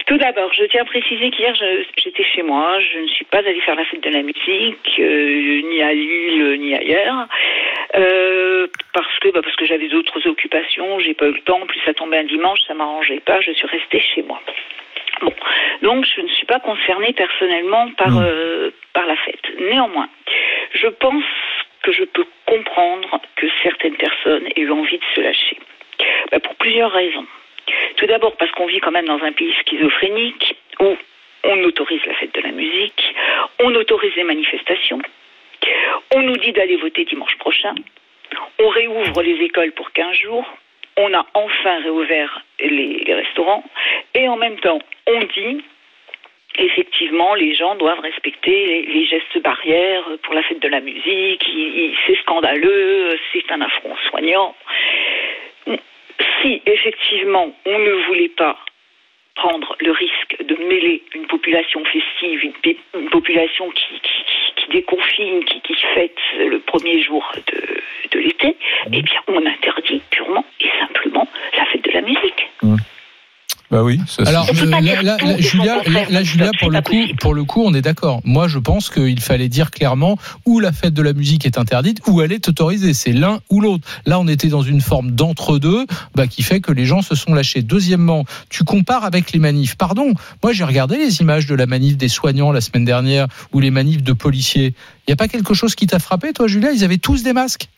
[0.06, 2.78] Tout d'abord, je tiens à préciser qu'hier, je- j'étais chez moi.
[2.80, 6.60] Je ne suis pas allée faire la fête de la musique, euh, ni à Lille,
[6.60, 7.26] ni ailleurs.
[7.96, 11.00] Euh, parce que, bah, parce que j'avais d'autres occupations.
[11.00, 11.60] J'ai pas eu le temps.
[11.62, 13.40] En plus, ça tombait un dimanche, ça m'arrangeait pas.
[13.40, 14.40] Je suis restée chez moi.
[15.20, 15.32] Bon.
[15.82, 19.44] Donc, je ne suis pas concernée personnellement par, euh, par la fête.
[19.58, 20.08] Néanmoins,
[20.74, 21.24] je pense
[21.82, 25.58] que je peux comprendre que certaines personnes aient eu envie de se lâcher.
[26.30, 27.26] Bah, pour plusieurs raisons.
[27.96, 30.96] Tout d'abord parce qu'on vit quand même dans un pays schizophrénique où
[31.44, 33.14] on autorise la fête de la musique,
[33.60, 35.00] on autorise les manifestations,
[36.14, 37.74] on nous dit d'aller voter dimanche prochain,
[38.58, 40.46] on réouvre les écoles pour 15 jours,
[40.96, 43.64] on a enfin réouvert les, restaurants,
[44.14, 45.62] et en même temps, on dit
[46.58, 51.46] effectivement, les gens doivent respecter les, gestes barrières pour la fête de la musique.
[52.06, 54.54] C'est scandaleux, c'est un affront aux soignants.
[56.40, 58.58] Si effectivement on ne voulait pas
[59.34, 62.52] prendre le risque de mêler une population festive,
[62.94, 64.00] une, population qui,
[64.56, 67.82] qui, déconfine, qui fête le premier jour de,
[68.16, 71.26] de l'été, eh bien on interdit purement et simplement
[71.56, 72.80] la fête de la musique.
[73.68, 76.70] Bah oui, ça, c'est- Alors, euh, là, là, Julia, là, contraire, là, Julia, c'est pour
[76.70, 77.18] le coup, possible.
[77.18, 78.20] pour le coup, on est d'accord.
[78.22, 81.98] Moi, je pense qu'il fallait dire clairement où la fête de la musique est interdite,
[82.06, 82.94] où elle est autorisée.
[82.94, 83.82] C'est l'un ou l'autre.
[84.06, 87.34] Là, on était dans une forme d'entre-deux, bah, qui fait que les gens se sont
[87.34, 87.62] lâchés.
[87.62, 89.74] Deuxièmement, tu compares avec les manifs.
[89.74, 90.12] Pardon,
[90.44, 93.72] moi, j'ai regardé les images de la manif des soignants la semaine dernière ou les
[93.72, 94.74] manifs de policiers.
[94.76, 96.70] Il n'y a pas quelque chose qui t'a frappé, toi, Julia?
[96.70, 97.68] Ils avaient tous des masques.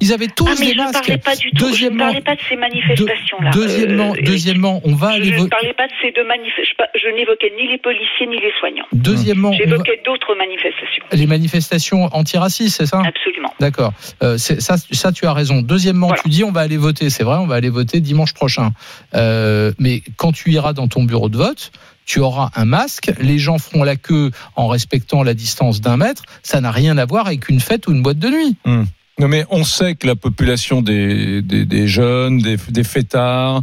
[0.00, 0.94] Ils avaient tous Ah mais des je ne masques.
[1.06, 3.50] parlais pas du tout, je ne parlais pas de ces manifestations-là.
[3.52, 5.50] Deuxièmement, Euh, deuxièmement, on va je aller ne voter.
[5.50, 6.84] parlais pas de ces deux manifestations.
[6.94, 8.84] Je n'évoquais ni les policiers ni les soignants.
[8.92, 11.04] Deuxièmement, va- J'évoquais d'autres manifestations.
[11.12, 13.02] les manifestations antiracistes, c'est ça?
[13.06, 13.54] Absolument.
[13.60, 13.92] D'accord.
[14.22, 15.62] Euh, ça, ça, tu as raison.
[15.62, 16.22] Deuxièmement, Voilà.
[16.22, 17.08] tu dis on va aller voter.
[17.08, 18.72] C'est vrai, on va aller voter dimanche prochain.
[19.14, 21.70] Euh, mais quand tu iras dans ton bureau de vote,
[22.04, 23.12] tu auras un masque.
[23.20, 26.22] Les gens feront la queue en respectant la distance d'un mètre.
[26.42, 28.56] Ça n'a rien à voir avec une fête ou une boîte de nuit.
[29.18, 33.62] Non mais on sait que la population des, des, des jeunes, des, des fêtards,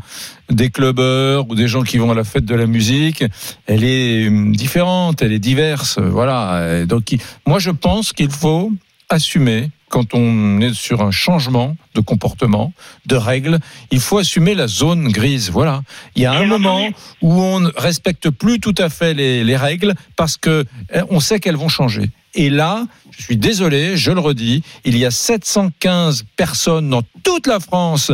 [0.50, 3.24] des clubbeurs ou des gens qui vont à la fête de la musique,
[3.66, 6.86] elle est hum, différente, elle est diverse, voilà.
[6.86, 7.16] Donc
[7.48, 8.72] moi je pense qu'il faut
[9.10, 12.74] assumer quand on est sur un changement de comportement,
[13.06, 13.60] de règles,
[13.92, 15.52] il faut assumer la zone grise.
[15.52, 15.84] Voilà.
[16.16, 16.90] Il y a un moment
[17.22, 21.22] où on ne respecte plus tout à fait les, les règles parce que eh, on
[21.22, 22.10] sait qu'elles vont changer.
[22.36, 27.48] Et là, je suis désolé, je le redis, il y a 715 personnes dans toute
[27.48, 28.12] la France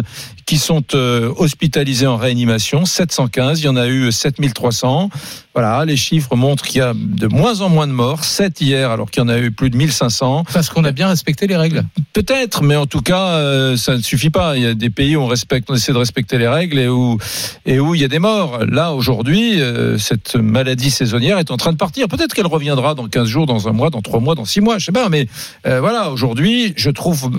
[0.51, 2.83] qui sont euh, hospitalisées en réanimation.
[2.83, 5.09] 715, il y en a eu 7300.
[5.53, 8.25] Voilà, les chiffres montrent qu'il y a de moins en moins de morts.
[8.25, 10.43] 7 hier, alors qu'il y en a eu plus de 1500.
[10.51, 11.85] Parce qu'on a bien respecté les règles.
[12.11, 14.57] Peut-être, mais en tout cas, euh, ça ne suffit pas.
[14.57, 16.89] Il y a des pays où on respecte, on essaie de respecter les règles et
[16.89, 17.17] où
[17.65, 18.65] et où il y a des morts.
[18.65, 22.09] Là, aujourd'hui, euh, cette maladie saisonnière est en train de partir.
[22.09, 24.79] Peut-être qu'elle reviendra dans 15 jours, dans un mois, dans trois mois, dans six mois,
[24.79, 25.07] je sais pas.
[25.07, 25.29] Mais
[25.65, 27.31] euh, voilà, aujourd'hui, je trouve,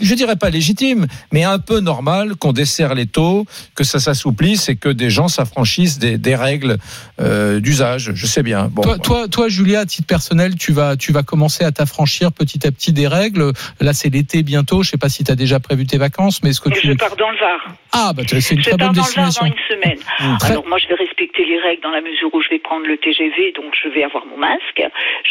[0.00, 4.68] je dirais pas légitime, mais un peu normal qu'on desserre les taux, que ça s'assouplisse
[4.68, 6.76] et que des gens s'affranchissent des, des règles
[7.20, 8.12] euh, d'usage.
[8.14, 8.68] Je sais bien.
[8.70, 12.32] Bon, toi, toi, toi, Julia, à titre personnel, tu vas, tu vas commencer à t'affranchir
[12.32, 13.52] petit à petit des règles.
[13.80, 14.82] Là, c'est l'été bientôt.
[14.82, 16.88] Je sais pas si tu as déjà prévu tes vacances, mais est-ce que Et tu.
[16.88, 17.60] je pars dans le Var.
[17.92, 19.42] Ah, bah, c'est une Je très pars bonne dans le Var destination.
[19.46, 19.98] dans une semaine.
[20.20, 20.36] Mmh.
[20.38, 22.84] Très- Alors moi, je vais respecter les règles dans la mesure où je vais prendre
[22.86, 24.82] le TGV, donc je vais avoir mon masque.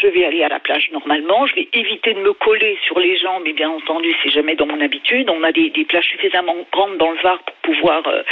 [0.02, 1.46] Je vais aller à la plage normalement.
[1.46, 4.66] Je vais éviter de me coller sur les gens, mais bien entendu, c'est jamais dans
[4.66, 5.26] mon habitude.
[5.30, 8.22] On a des, des plages suffisamment grandes dans le Var pour pouvoir euh,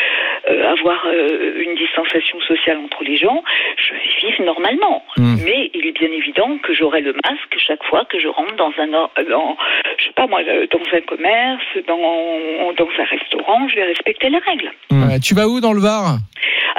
[0.51, 3.43] euh, avoir euh, une distanciation sociale entre les gens.
[3.85, 5.05] Je vais vivre normalement.
[5.17, 5.37] Mmh.
[5.45, 8.73] Mais il est bien évident que j'aurai le masque chaque fois que je rentre dans
[8.79, 9.57] un, or- dans,
[9.99, 13.69] je sais pas moi, dans un commerce, dans, dans un restaurant.
[13.69, 14.71] Je vais respecter les règles.
[14.91, 16.19] Ouais, tu vas où dans le Var?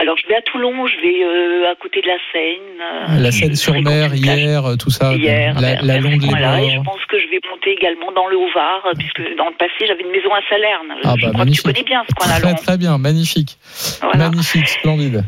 [0.01, 2.79] Alors, je vais à Toulon, je vais euh, à côté de la Seine.
[2.81, 5.13] euh, La je Seine-sur-Mer, hier, tout ça.
[5.13, 6.61] Hier, la, la les coin-là.
[6.63, 9.55] Et je pense que je vais monter également dans le Haut-Var, euh, puisque dans le
[9.55, 10.95] passé, j'avais une maison à Salerne.
[11.03, 11.65] Ah je bah, crois magnifique.
[11.65, 13.57] que tu connais bien ce coin-là, Très, bien, magnifique.
[14.01, 14.29] Voilà.
[14.29, 15.21] Magnifique, splendide.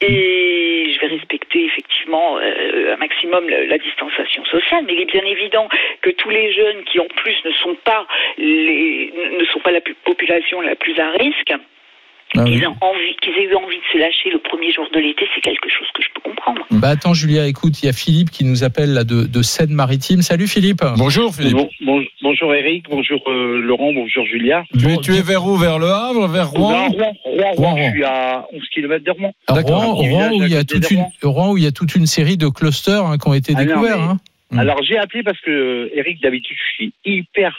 [0.00, 5.10] Et je vais respecter effectivement euh, un maximum le- la distanciation sociale, mais il est
[5.12, 5.68] bien évident
[6.02, 8.06] que tous les jeunes qui en plus ne sont pas
[8.38, 11.52] les ne sont pas la pu- population la plus à risque,
[12.36, 12.52] Ah oui.
[12.52, 15.24] qu'ils aient envie qu'ils aient eu envie de se lâcher le premier jour de l'été,
[15.34, 16.62] c'est quelque chose que je peux comprendre.
[16.70, 20.22] Bah attends, Julia, écoute, il y a Philippe qui nous appelle là de, de Seine-Maritime.
[20.22, 20.82] Salut Philippe.
[20.96, 21.54] Bonjour Philippe.
[21.56, 24.64] Bon- bon- bonjour Eric, bonjour euh, Laurent, bonjour Julia.
[24.78, 25.56] Tu, es, Bon, tu es vers où?
[25.56, 26.26] Vers le Havre?
[26.28, 26.88] Vers Non, Rouen?
[26.88, 29.32] Rouen, Rouen, Rouen, Je suis à 11 km de Rouen.
[29.48, 29.82] D'accord.
[29.82, 31.32] Rouen, Rouen, où il y a toute une, Rouen.
[31.32, 33.60] Rouen où il y a toute une série de clusters hein, qui ont été Ah
[33.64, 33.98] non, découverts.
[33.98, 34.18] mais- hein.
[34.52, 34.58] Mm.
[34.58, 37.56] Alors j'ai appelé parce que euh, Eric, d'habitude, je suis hyper.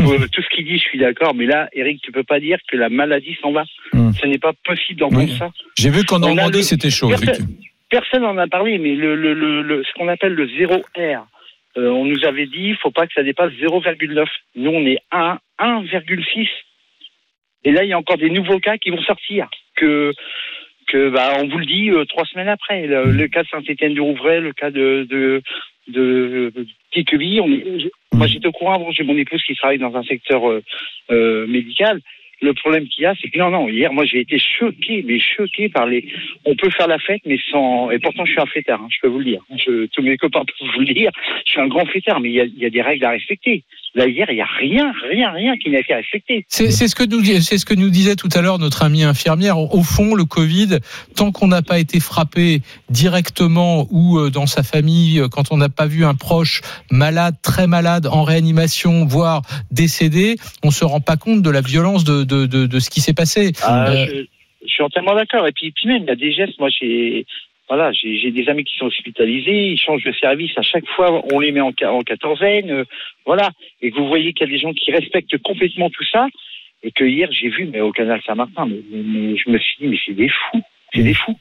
[0.00, 2.58] Euh, tout ce qu'il dit, je suis d'accord, mais là, Eric, tu peux pas dire
[2.70, 3.64] que la maladie s'en va.
[3.92, 4.12] Hmm.
[4.12, 5.10] Ce n'est pas possible Oui.
[5.10, 5.50] d'entendre ça.
[5.78, 7.08] J'ai vu qu'en Normandie le- c'était chaud.
[7.88, 11.26] Personne- n'en a parlé, mais le, le, le, le- ce qu'on appelle le 0 R,
[11.76, 14.26] euh, on nous avait dit, il faut pas que ça dépasse 0,9.
[14.56, 16.48] Nous, on est à 1,6.
[17.64, 19.48] Et là, il y a encore des nouveaux cas qui vont sortir.
[19.76, 20.12] Que,
[20.86, 22.86] que bah, on vous le dit euh, trois semaines après.
[22.86, 25.42] Le, le cas de Saint-Étienne-du-Rouvray, le cas de, de,
[25.90, 26.52] de,
[26.92, 28.90] Petit-Quevilly, on est- Moi, j'étais au courant.
[28.90, 30.62] J'ai mon épouse qui travaille dans un secteur euh,
[31.10, 32.00] euh, médical.
[32.42, 35.18] Le problème qu'il y a, c'est que non, non, hier, moi, j'ai été choqué, mais
[35.20, 36.06] choqué par les.
[36.46, 37.90] On peut faire la fête, mais sans.
[37.90, 39.42] Et pourtant, je suis un fêtard, hein, je peux vous le dire.
[39.56, 39.86] Je...
[39.86, 41.10] Tous mes copains peuvent vous le dire.
[41.44, 43.10] Je suis un grand fêtard, mais il y a, il y a des règles à
[43.10, 43.62] respecter.
[43.94, 46.44] Là, hier, il y a rien, rien, rien qui n'a été respecté.
[46.48, 49.58] C'est ce que nous ce que nous disait tout à l'heure notre amie infirmière.
[49.58, 50.78] Au fond, le Covid,
[51.16, 55.56] tant qu'on n'a pas été frappé directement ou euh, dans sa famille, euh, quand on
[55.56, 61.00] n'a pas vu un proche malade, très malade, en réanimation, voire décédé, on se rend
[61.00, 63.52] pas compte de la violence de de, de, de ce qui s'est passé.
[63.62, 65.46] Ah, Euh, je, je suis entièrement d'accord.
[65.48, 66.58] Et puis, puis même, il y a des gestes.
[66.60, 67.26] Moi, j'ai
[67.70, 69.68] voilà, j'ai des amis qui sont hospitalisés.
[69.72, 71.22] Ils changent de service à chaque fois.
[71.32, 72.70] On les met en, en quatorzaine.
[72.70, 72.84] euh,
[73.24, 73.50] voilà.
[73.80, 76.26] Et vous voyez qu'il y a des gens qui respectent complètement tout ça.
[76.82, 79.76] Et que hier, j'ai vu, mais au canal Saint-Martin, mais, mais- mais je me suis
[79.80, 80.62] dit, mais c'est des fous.
[80.92, 81.38] C'est des fous.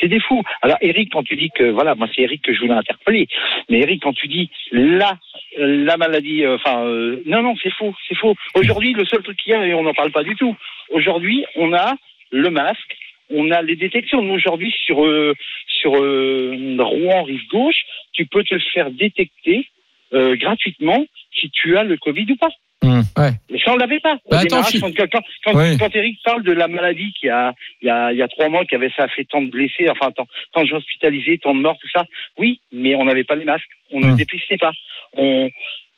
[0.00, 0.42] C'est des fous.
[0.62, 3.26] Alors, Eric, quand tu dis que, voilà, moi, c'est Eric que je voulais interpeller.
[3.68, 5.18] Mais Eric, quand tu dis la,
[5.58, 8.34] la maladie, euh, enfin, euh, non, non, c'est faux, c'est faux.
[8.54, 10.54] Aujourd'hui, le seul truc qu'il y a, et on n'en parle pas du tout.
[10.90, 11.94] Aujourd'hui, on a
[12.30, 12.96] le masque,
[13.30, 14.22] on a les détections.
[14.22, 15.34] Nous, aujourd'hui, sur, euh,
[15.66, 19.66] sur euh, Rouen, rive gauche, tu peux te faire détecter
[20.12, 22.50] euh, gratuitement si tu as le Covid ou pas.
[22.82, 23.02] Hum.
[23.16, 23.30] Ouais.
[23.50, 24.14] Mais ça, on l'avait pas.
[24.26, 27.86] Au Bah, attends, quand, quand, quand, quand Eric parle de la maladie qui a, il
[27.86, 29.88] y a, il y a trois mois, qui avait ça a fait tant de blessés,
[29.88, 32.04] enfin, tant, tant de gens hospitalisés, tant de morts, tout ça.
[32.38, 33.70] Oui, mais on n'avait pas les masques.
[33.90, 34.16] On ne Hum.
[34.16, 34.72] dépistait pas.
[35.14, 35.50] On,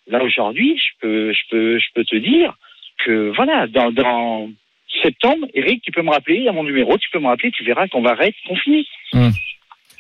[0.07, 2.57] là, aujourd'hui, je peux, je peux, je peux te dire
[3.05, 4.49] que, voilà, dans, dans
[5.03, 7.51] septembre, Eric, tu peux me rappeler, il y a mon numéro, tu peux me rappeler,
[7.51, 8.85] tu verras qu'on va être confiné.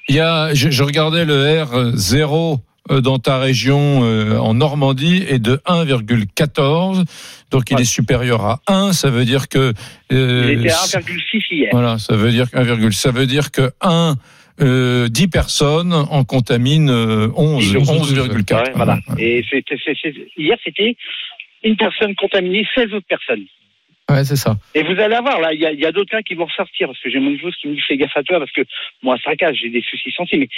[0.08, 1.34] Il y a, je, je regardais le
[1.64, 2.58] R0
[2.90, 7.04] euh, dans ta région euh, en Normandie est de 1,14.
[7.50, 7.82] Donc il Ouais.
[7.82, 8.92] est supérieur à 1.
[8.92, 9.72] Ça veut dire que.
[10.12, 11.68] euh, Il était à 1,6 hier.
[11.72, 14.14] Voilà, ça veut dire 1, ça veut dire que 1
[14.61, 18.54] euh, 10 personnes en contaminent euh, 11, Ils ont 11,4.
[18.54, 18.98] Ouais, voilà.
[19.18, 19.44] Et
[20.37, 20.96] hier, c'était
[21.62, 23.44] une personne contaminée, 16 autres personnes.
[24.11, 24.57] Ouais, c'est ça.
[24.75, 26.47] Et vous allez voir, là, il y a, il y a d'autres cas qui vont
[26.47, 28.62] ressortir, parce que j'ai mon épouse qui me dit fais gaffe à toi, parce que
[29.03, 30.49] moi, ça casse, j'ai des soucis santé, mais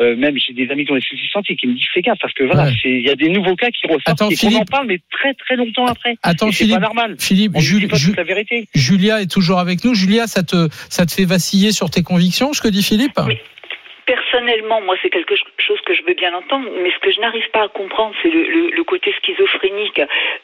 [0.00, 2.18] euh, même j'ai des amis qui ont des soucis santé qui me disent fais gaffe,
[2.20, 2.72] parce que voilà, Ouais.
[2.84, 4.70] il y a des nouveaux cas qui ressortent Attends, et qu'on en Philippe.
[4.70, 6.16] parle, mais très très longtemps après.
[6.22, 6.74] Attends, Et c'est Philippe.
[6.80, 7.16] pas normal.
[7.18, 8.68] Philippe, On ne Jul- dit pas Jul- toute la vérité.
[8.74, 9.94] Julia est toujours avec nous.
[9.94, 13.18] Julia, ça te, ça te fait vaciller sur tes convictions, ce que dit Philippe?
[13.26, 13.38] Oui.
[14.12, 17.48] Personnellement, moi, c'est quelque chose que je veux bien entendre, mais ce que je n'arrive
[17.50, 20.00] pas à comprendre, c'est le, le- le côté schizophrénique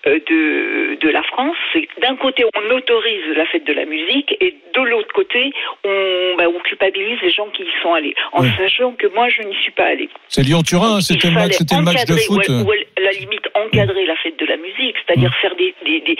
[0.06, 1.56] euh, de, de la France.
[1.72, 5.50] C'est d'un côté, on autorise la fête de la musique, et de l'autre côté,
[5.82, 8.48] on, bah, on culpabilise les gens qui y sont allés, en Oui.
[8.58, 10.10] sachant que moi, je n'y suis pas allée.
[10.28, 12.44] C'est Lyon-Turin, Il c'était le, match- le match de foot.
[13.20, 16.16] Limite encadrer la fête de la musique, c'est-à-dire faire des, des, des,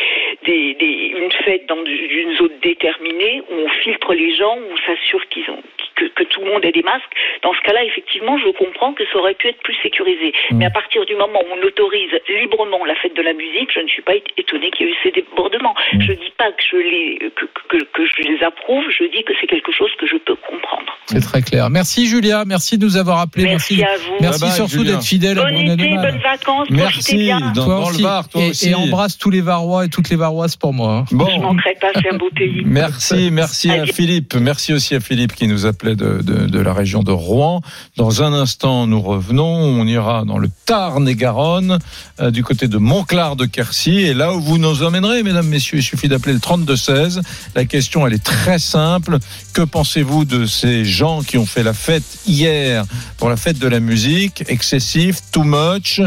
[0.46, 4.76] des- des- une fête dans une zone déterminée où on filtre les gens, où on
[4.86, 5.62] s'assure qu'ils ont
[5.96, 7.12] que, que tout le monde ait des masques.
[7.42, 10.32] Dans ce cas-là, effectivement, je comprends que ça aurait pu être plus sécurisé.
[10.52, 13.80] Mais à partir du moment où on autorise librement la fête de la musique, je
[13.80, 15.74] ne suis pas étonnée qu'il y ait eu ces débordements.
[16.00, 19.32] Je dis pas que je les que, que, que je les approuve, je dis que
[19.40, 20.98] c'est quelque chose que je peux comprendre.
[21.06, 21.70] C'est très clair.
[21.70, 23.44] Merci Julia, merci de nous avoir appelés.
[23.44, 24.16] Merci, à vous.
[24.20, 27.52] Merci Bye bye, surtout d'être fidèle à Bon Bruno été, bonnes vacances, Merci, bien.
[27.54, 27.98] dans, Toi dans aussi.
[27.98, 28.68] le bar, toi et, aussi.
[28.70, 30.92] et embrasse tous les Varois et toutes les Varoises pour moi.
[30.98, 31.04] hein.
[31.10, 32.62] Je Bon, manquerai pas, c'est un beau pays.
[32.64, 33.86] Merci, merci à.
[33.86, 34.34] Philippe.
[34.34, 37.60] Merci aussi à Philippe qui nous appelait de, de, de la région de Rouen.
[37.96, 39.44] Dans un instant, nous revenons.
[39.44, 41.78] On ira dans le Tarn et Garonne,
[42.20, 43.98] euh, du côté de Montclar de Quercy.
[43.98, 47.20] Et là où vous nous emmènerez, mesdames, messieurs, il suffit d'appeler le 3216.
[47.54, 49.18] La question, elle est très simple.
[49.52, 52.84] Que pensez-vous de ces gens qui ont fait la fête hier
[53.18, 54.44] pour la fête de la musique?
[54.48, 56.00] Excessif, too much,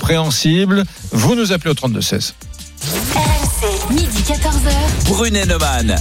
[0.00, 2.34] compréhensible Vous nous appelez au 3216.
[3.14, 5.04] RMC, midi 14h.
[5.06, 5.96] Brunet Neumann.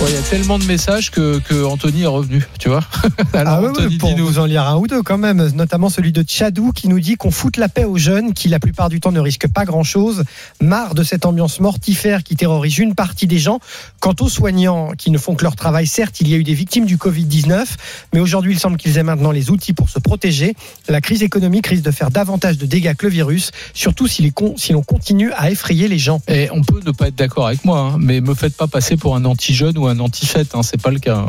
[0.00, 2.80] Ouais, Il y a tellement de messages que, que Anthony est revenu, tu vois.
[3.34, 4.26] Alors Ah ouais, ouais, Anthony, pour dis-nous.
[4.26, 7.16] vous en lire un ou deux quand même, notamment celui de Tchadou qui nous dit
[7.16, 10.24] qu'on foute la paix aux jeunes qui la plupart du temps ne risquent pas grand-chose,
[10.62, 13.60] marre de cette ambiance mortifère qui terrorise une partie des gens.
[14.00, 16.54] Quant aux soignants qui ne font que leur travail, certes, il y a eu des
[16.54, 17.66] victimes du Covid-19,
[18.14, 20.54] mais aujourd'hui il semble qu'ils aient maintenant les outils pour se protéger.
[20.88, 24.32] La crise économique risque de faire davantage de dégâts que le virus, surtout si
[24.72, 26.22] l'on continue à effrayer les gens.
[26.26, 28.96] Et on peut ne pas être d'accord avec moi, hein, mais me faites pas passer
[28.96, 31.26] pour un anti-jeune ou un anti-fête, hein, c'est pas le cas.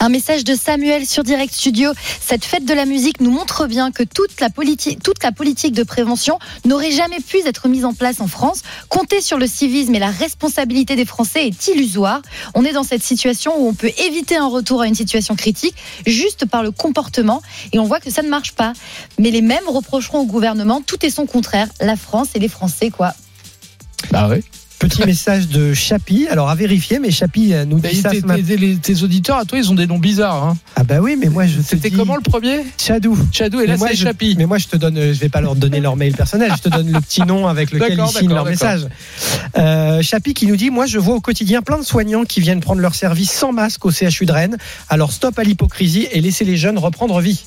[0.00, 1.90] Un message de Samuel sur Direct Studio.
[2.20, 5.74] Cette fête de la musique nous montre bien que toute la, politique, toute la politique
[5.74, 8.62] de prévention n'aurait jamais pu être mise en place en France.
[8.88, 12.22] Compter sur le civisme et la responsabilité des Français est illusoire.
[12.54, 15.74] On est dans cette situation où on peut éviter un retour à une situation critique
[16.06, 18.74] juste par le comportement et on voit que ça ne marche pas.
[19.18, 21.66] Mais les mêmes reprocheront au gouvernement tout est son contraire.
[21.80, 23.14] La France et les Français, quoi.
[24.12, 24.44] Bah oui.
[24.78, 29.38] Petit message de Chapi, alors à vérifier, mais Chapi euh, nous dit ça tes, auditeurs,
[29.38, 30.44] à toi, ils ont des noms bizarres.
[30.44, 30.56] Hein.
[30.76, 33.18] Ah bah oui, mais moi je te C'était comment le premier Tchadou.
[33.32, 34.36] Chadou, et là, moi, c'est Chapi.
[34.38, 36.62] Mais moi, je te donne, euh, je vais pas leur donner leur mail personnel, je
[36.62, 38.86] te donne le petit nom avec lequel ils signent leur message.
[39.56, 42.60] Euh, Chapi qui nous dit, moi, je vois au quotidien plein de soignants qui viennent
[42.60, 44.58] prendre leur service sans masque au CHU de Rennes.
[44.88, 47.44] Alors stop à l'hypocrisie et laissez les jeunes reprendre vie.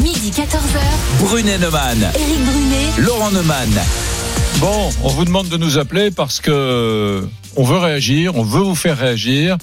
[0.00, 1.20] Midi 14h.
[1.20, 1.98] Brunet Neumann.
[2.14, 3.06] Éric Brunet.
[3.06, 3.70] Laurent Neumann.
[4.60, 8.74] Bon, on vous demande de nous appeler parce que on veut réagir, on veut vous
[8.74, 9.56] faire réagir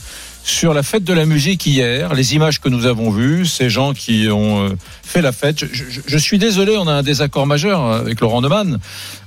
[0.46, 3.94] sur la fête de la musique hier, les images que nous avons vues, ces gens
[3.94, 5.66] qui ont euh, fait la fête.
[5.72, 8.80] Je, suis désolé, on a un désaccord majeur avec Laurent Neumann.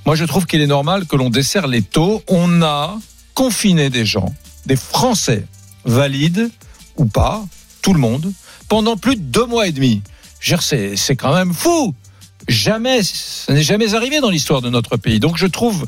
[0.07, 2.23] Moi, je trouve qu'il est normal que l'on desserre les taux.
[2.27, 2.97] On a
[3.35, 4.33] confiné des gens,
[4.65, 5.45] des Français,
[5.85, 6.49] valides
[6.95, 7.43] ou pas,
[7.83, 8.31] tout le monde,
[8.69, 10.01] pendant plus de deux mois et demi.
[10.61, 11.93] C'est quand même fou
[12.49, 15.19] jamais, ça n'est jamais arrivé dans l'histoire de notre pays.
[15.19, 15.85] Donc je trouve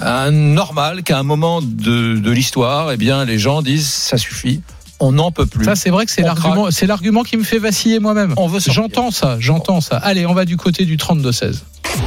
[0.00, 4.60] euh, normal qu'à un moment de, de l'histoire, eh bien, les gens disent ça suffit,
[5.00, 5.64] on n'en peut plus.
[5.64, 6.72] Ça, c'est vrai que c'est l'argument, craque.
[6.72, 8.34] c'est l'argument qui me fait vaciller moi-même.
[8.36, 8.60] On veut.
[8.60, 9.96] J'entends ça, j'entends ça.
[9.96, 11.62] Allez, on va du côté du 32-16.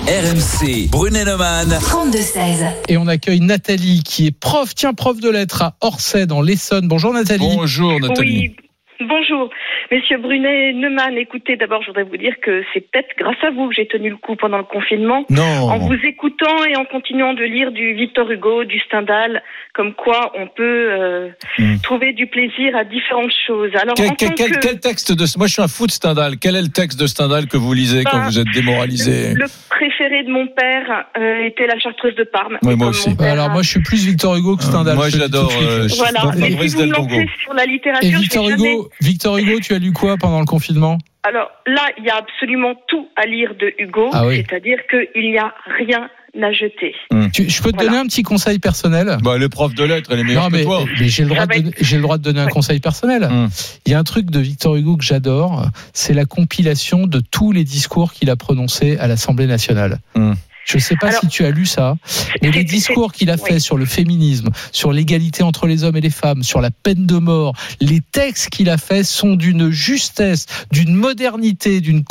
[0.08, 0.90] RMC.
[0.90, 1.70] Brunet Neumann.
[1.70, 2.72] 32-16.
[2.88, 6.88] Et on accueille Nathalie, qui est prof, tiens, prof de lettres à Orsay, dans l'Essonne.
[6.88, 7.56] Bonjour Nathalie.
[7.56, 8.50] Bonjour Nathalie.
[8.50, 8.56] Oui,
[9.02, 9.50] bonjour.
[9.92, 13.70] Monsieur Brunet Neumann, écoutez, d'abord, je voudrais vous dire que c'est peut-être grâce à vous
[13.70, 15.26] que j'ai tenu le coup pendant le confinement.
[15.30, 15.78] En Non.
[15.80, 19.42] vous écoutant et en continuant de lire du Victor Hugo, du Stendhal,
[19.74, 21.78] comme quoi on peut euh, Hmm.
[21.84, 23.72] trouver du plaisir à différentes choses.
[23.82, 25.86] Alors, Quel, en quel- tant quel- que- quel texte de moi je suis un fou
[25.88, 26.38] de Stendhal.
[26.40, 29.34] Quel est le texte de Stendhal que vous lisez quand Ben, vous êtes démoralisé?
[29.34, 29.46] le
[29.78, 32.58] préféré de mon père euh, était la Chartreuse de Parme.
[32.64, 33.16] Oui, moi aussi.
[33.16, 34.94] père Alors moi, je suis plus Victor Hugo que Stendhal.
[34.94, 36.32] Euh, Moi je j'adore euh, Voilà.
[36.38, 39.74] Mais si vous me lancez sur la littérature, Et Victor jamais- Hugo, Victor Hugo, tu
[39.74, 40.98] as lu quoi pendant le confinement?
[41.24, 44.38] Alors là, il y a absolument tout à lire de Hugo, Ah oui.
[44.48, 46.10] c'est-à-dire qu'il n'y a rien
[46.42, 46.94] à jeter.
[47.32, 49.18] Tu- je peux te donner un petit conseil personnel?
[49.24, 50.84] Bah, le prof de lettres, elle est meilleure Non, que mais, toi.
[51.00, 53.24] mais j'ai le droit de j'ai le droit de donner un conseil personnel.
[53.26, 53.50] Hum.
[53.86, 57.52] Il y a un truc de Victor Hugo que j'adore, c'est la compilation de tous
[57.52, 60.00] les discours qu'il a prononcés à l'Assemblée nationale.
[60.16, 60.36] Hum.
[60.66, 61.98] Je ne sais pas Alors, si tu as lu ça,
[62.42, 63.42] mais les discours qu'il a oui.
[63.46, 67.06] fait sur le féminisme, sur l'égalité entre les hommes et les femmes, sur la peine
[67.06, 72.06] de mort, les textes qu'il a fait sont d'une justesse, d'une modernité, d'une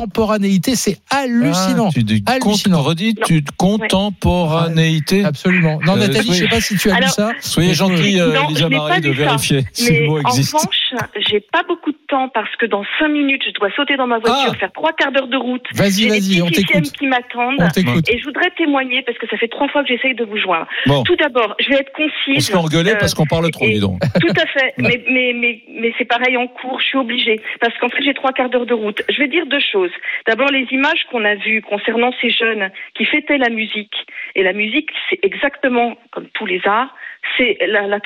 [0.00, 1.88] contemporanéité, c'est hallucinant.
[1.88, 2.78] Ah, tu dis, Hallucinant.
[2.78, 5.24] compte- redis, tu contemporanéité.
[5.24, 5.78] Absolument.
[5.84, 7.30] Non, Euh, Nathalie, je soyez- sais pas si tu as Alors, ça.
[7.40, 10.54] Soyez Mais- gentil, euh, Lisa Marie, de vérifier si le mot en existe.
[10.54, 10.94] revanche,
[11.28, 14.18] j'ai pas beaucoup de temps parce que dans cinq minutes, je dois sauter dans ma
[14.18, 14.58] voiture, Ah.
[14.58, 15.64] faire trois quarts d'heure de route.
[15.74, 16.92] Vas-y, vas-y, on t'écoute.
[16.92, 17.56] qui m'attendent.
[17.58, 18.08] On t'écoute.
[18.10, 20.66] Et je voudrais témoigner parce que ça fait trois fois que j'essaye de vous joindre.
[20.86, 21.02] Bon.
[21.04, 22.46] Tout d'abord, je vais être On concise.
[22.46, 24.00] se fait engueuler Euh, parce qu'on parle trop, et- dis donc.
[24.20, 27.76] Tout à fait, mais, mais, mais, mais c'est pareil en cours, je suis obligée, parce
[27.78, 29.02] qu'en fait j'ai trois quarts d'heure de route.
[29.08, 29.90] Je vais dire deux choses.
[30.26, 33.94] D'abord les images qu'on a vues concernant ces jeunes qui fêtaient la musique,
[34.34, 36.94] et la musique c'est exactement comme tous les arts,
[37.36, 37.98] c'est la, la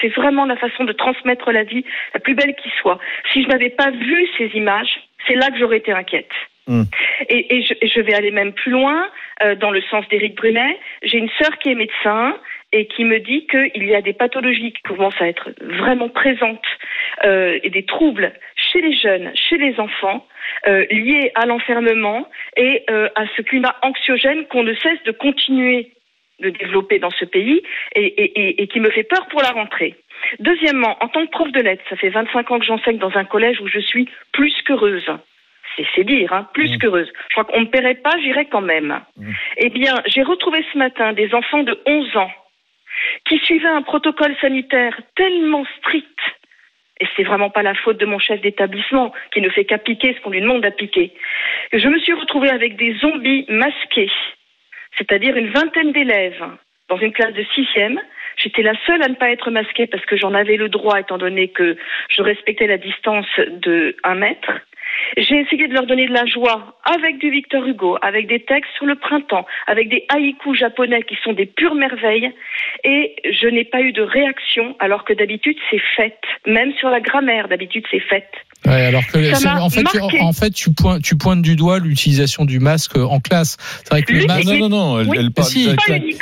[0.00, 1.84] c'est vraiment la façon de transmettre la vie
[2.14, 2.98] la plus belle qui soit.
[3.32, 6.32] Si je n'avais pas vu ces images, c'est là que j'aurais été inquiète.
[6.66, 6.82] Hmm.
[7.28, 9.08] Et, et je, et je vais aller même plus loin,
[9.42, 10.78] euh, dans le sens d'Éric Brunet.
[11.02, 12.36] J'ai une sœur qui est médecin
[12.72, 16.66] et qui me dit qu'il y a des pathologies qui commencent à être vraiment présentes
[17.24, 20.26] euh, et des troubles chez les jeunes, chez les enfants,
[20.66, 25.92] euh, liés à l'enfermement et euh, à ce climat anxiogène qu'on ne cesse de continuer
[26.40, 27.62] de développer dans ce pays
[27.94, 29.94] et, et- et- qui me fait peur pour la rentrée.
[30.38, 33.24] Deuxièmement, en tant que prof de lettres, ça fait 25 ans que j'enseigne dans un
[33.24, 35.06] collège où je suis plus qu'heureuse.
[35.76, 37.10] C'est c'est dire, hein, plus qu'heureuse.
[37.28, 39.00] Je crois qu'on ne me paierait pas, j'irais quand même.
[39.58, 42.30] Eh bien, j'ai retrouvé ce matin des enfants de 11 ans
[43.26, 46.18] qui suivaient un protocole sanitaire tellement strict.
[46.98, 50.20] Et c'est vraiment pas la faute de mon chef d'établissement qui ne fait qu'appliquer ce
[50.22, 51.12] qu'on lui demande d'appliquer.
[51.70, 54.10] que Je me suis retrouvée avec des zombies masqués,
[54.98, 56.44] c'est-à-dire une vingtaine d'élèves
[56.88, 58.00] dans une classe de sixième.
[58.36, 61.18] J'étais la seule à ne pas être masquée parce que j'en avais le droit étant
[61.18, 61.76] donné que
[62.10, 64.52] je respectais la distance de un mètre.
[65.16, 68.72] J'ai essayé de leur donner de la joie avec du Victor Hugo, avec des textes
[68.74, 72.32] sur le printemps, avec des haïkus japonais qui sont des pures merveilles.
[72.84, 76.18] Et je n'ai pas eu de réaction alors que d'habitude c'est fait.
[76.46, 78.28] Même sur la grammaire, d'habitude c'est fait.
[78.64, 80.20] Ouais, alors que Ça en fait, tu- marqué.
[80.20, 83.56] en fait, tu pointes, tu pointes du doigt l'utilisation du masque en classe.
[83.84, 84.44] C'est vrai que le masque.
[84.46, 85.16] Non, non, non, elle, Oui.
[85.20, 85.68] elle parle Si.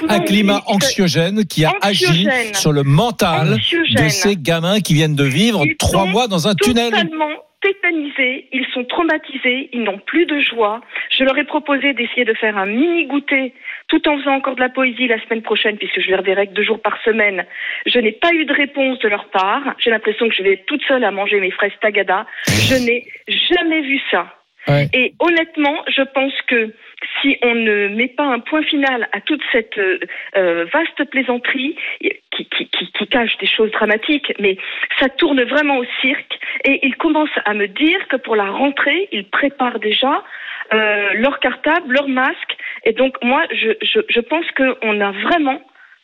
[0.09, 4.05] un climat anxiogène qui a agi sur le mental Anxiogène.
[4.05, 6.91] de ces gamins qui viennent de vivre Ils trois mois dans un tunnel.
[6.91, 7.25] Totalement
[7.65, 10.83] tétanisés, ils sont traumatisés, ils n'ont plus de joie.
[11.11, 13.55] Je leur ai proposé d'essayer de faire un mini goûter
[13.89, 16.53] tout en faisant encore de la poésie la semaine prochaine puisque je les reverrai que
[16.53, 17.47] deux jours par semaine.
[17.87, 19.75] Je n'ai pas eu de réponse de leur part.
[19.79, 22.27] J'ai l'impression que je vais toute seule à manger mes fraises tagada.
[22.47, 24.44] Je n'ai jamais vu ça.
[24.93, 26.73] Et honnêtement, je pense que
[27.21, 29.99] si on ne met pas un point final à toute cette euh,
[30.37, 34.57] euh, vaste plaisanterie qui cache des choses dramatiques, mais
[34.99, 36.39] ça tourne vraiment au cirque.
[36.65, 40.25] Et ils commencent à me dire que pour la rentrée, ils préparent déjà
[40.73, 42.57] euh, leur cartable, leur masque.
[42.85, 45.61] Et donc moi, je, je, je pense qu'on a vraiment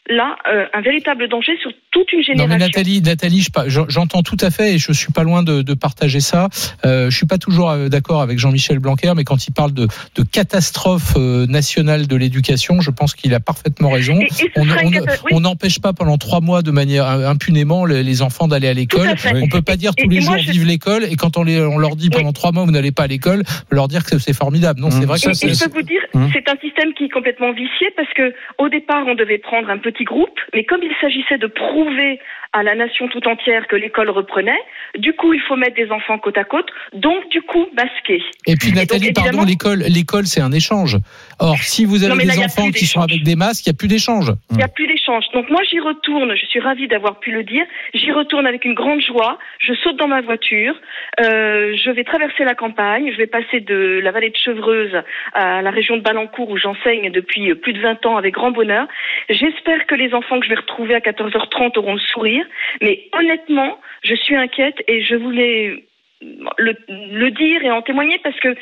[0.08, 2.48] là euh, un véritable danger sur toute une Non génération.
[2.58, 3.46] mais Nathalie, Nathalie,
[3.88, 6.48] j'entends tout à fait et je suis pas loin de, de partager ça.
[6.84, 9.86] Euh, je suis pas toujours euh, d'accord avec Jean-Michel Blanquer, mais quand il parle de,
[10.16, 14.18] de catastrophe euh, nationale de l'éducation, je pense qu'il a parfaitement raison.
[14.20, 15.40] Et- et On oui.
[15.40, 19.08] n'empêche pas pendant trois mois de manière impunément les, les enfants d'aller à l'école.
[19.34, 21.42] On peut pas dire Et- tous et les jours je- vive l'école et quand on,
[21.44, 22.16] les, on leur dit Oui.
[22.18, 24.80] pendant trois mois vous n'allez pas à l'école, leur dire que c'est formidable.
[24.80, 24.92] Non, Mmh.
[24.92, 26.28] c'est vrai Et, que et c'est- je peux vous dire, Hum.
[26.32, 29.78] c'est un système qui est complètement vicié parce que au départ, on devait prendre un
[29.90, 32.20] petit groupe, mais comme il s'agissait de prouver
[32.52, 34.60] à la nation tout entière que l'école reprenait,
[34.98, 38.22] du coup, il faut mettre des enfants côte à côte, donc du coup, masqués.
[38.46, 40.96] Et puis Et Nathalie, donc, pardon, l'école, l'école, c'est un échange.
[41.38, 43.74] Or, si vous avez Non, là, des enfants qui sont avec des masques, il n'y
[43.74, 44.32] a plus d'échange.
[44.50, 45.24] Il n'y a plus d'échange.
[45.32, 46.34] Donc moi, j'y retourne.
[46.34, 47.64] Je suis ravie d'avoir pu le dire.
[47.94, 49.38] J'y retourne avec une grande joie.
[49.60, 50.74] Je saute dans ma voiture.
[51.20, 53.12] Euh, je vais traverser la campagne.
[53.12, 55.02] Je vais passer de la vallée de Chevreuse
[55.34, 58.88] à la région de Balancourt où j'enseigne depuis plus de 20 ans avec grand bonheur.
[59.28, 62.46] J'espère que les enfants que je vais retrouver à 14h30 auront le sourire.
[62.80, 65.84] Mais honnêtement, je suis inquiète et je voulais
[66.20, 68.54] le, le dire et en témoigner parce que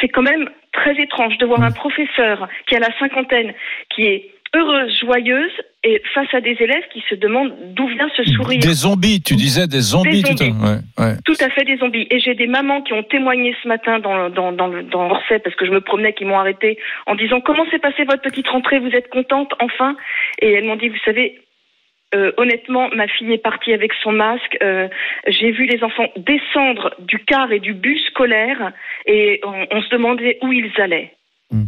[0.00, 3.54] c'est quand même très étrange de voir un professeur qui a la cinquantaine,
[3.90, 8.22] qui est heureuse, joyeuse, et face à des élèves qui se demandent d'où vient ce
[8.24, 8.60] sourire.
[8.60, 10.22] Des zombies, tu disais des zombies.
[10.22, 11.14] Des tout à- ouais, ouais.
[11.24, 12.06] Tout à fait des zombies.
[12.10, 15.64] Et j'ai des mamans qui ont témoigné ce matin dans, dans, dans, Orsay, parce que
[15.64, 18.90] je me promenais, qui m'ont arrêté en disant comment s'est passée votre petite rentrée, vous
[18.94, 19.96] êtes contente enfin?
[20.42, 21.40] Et elles m'ont dit, vous savez,
[22.14, 24.58] euh, honnêtement, ma fille est partie avec son masque.
[24.62, 24.88] euh,
[25.28, 28.72] j'ai vu les enfants descendre du car et du bus scolaire
[29.06, 31.14] et on, on se demandait où ils allaient.
[31.50, 31.64] Hmm.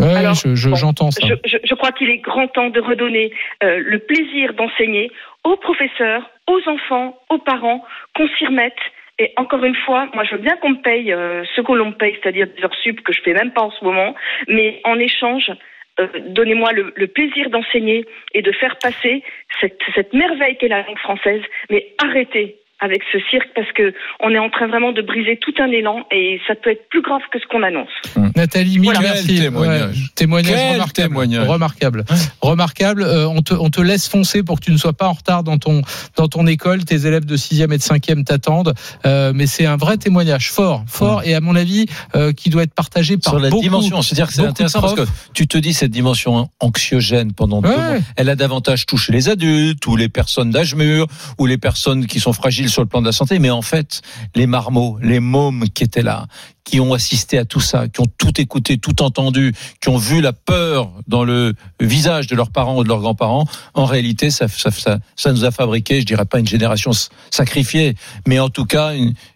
[0.00, 1.20] Ouais, Alors, je- je- bon, j'entends ça.
[1.44, 5.10] Je, crois qu'il est grand temps de redonner euh, le plaisir d'enseigner
[5.44, 7.84] aux professeurs, aux enfants, aux parents,
[8.16, 8.74] qu'on s'y remette.
[9.20, 11.86] Et encore une fois, moi je veux bien qu'on me paye euh, ce que l'on
[11.90, 14.14] me paye, c'est-à-dire des heures sup que je fais même pas en ce moment,
[14.48, 15.52] mais en échange,
[16.00, 19.22] euh, donnez-moi le, le plaisir d'enseigner et de faire passer
[19.60, 21.42] cette, cette merveille qu'est la langue française.
[21.70, 25.54] Mais arrêtez avec ce cirque parce que on est en train vraiment de briser tout
[25.58, 27.88] un élan et ça peut être plus grave que ce qu'on annonce.
[28.36, 29.00] Nathalie, mille Voilà.
[29.00, 29.26] merci.
[29.26, 29.96] Quel témoignage.
[29.96, 31.08] Ouais, témoignage Quel remarquable.
[31.08, 31.48] témoignage.
[31.48, 32.04] Remarquable.
[32.40, 33.02] Remarquable.
[33.02, 35.44] Euh, on, te, on te laisse foncer pour que tu ne sois pas en retard
[35.44, 35.82] dans ton,
[36.16, 36.84] dans ton école.
[36.84, 38.74] Tes élèves de 6e et de 5e t'attendent.
[39.06, 42.62] Euh, mais c'est un vrai témoignage fort, fort et à mon avis, euh, qui doit
[42.64, 44.02] être partagé par sur la beaucoup, dimension.
[44.02, 47.94] C'est-à-dire que c'est intéressant parce que tu te dis cette dimension anxiogène pendant deux mois,
[48.16, 51.06] elle a davantage touché les adultes ou les personnes d'âge mûr
[51.38, 53.38] ou les personnes qui sont fragiles sur le plan de la santé.
[53.38, 54.02] Mais en fait,
[54.34, 56.26] les marmots, les mômes qui étaient là,
[56.64, 60.20] qui ont assisté à tout ça, qui ont tout écouté, tout entendu, qui ont vu
[60.20, 64.48] la peur dans le visage de leurs parents ou de leurs grands-parents, en réalité, ça,
[64.48, 64.70] ça,
[65.14, 66.92] ça, nous a fabriqué, je dirais pas une génération
[67.30, 67.94] sacrifiée,
[68.26, 68.92] mais en tout cas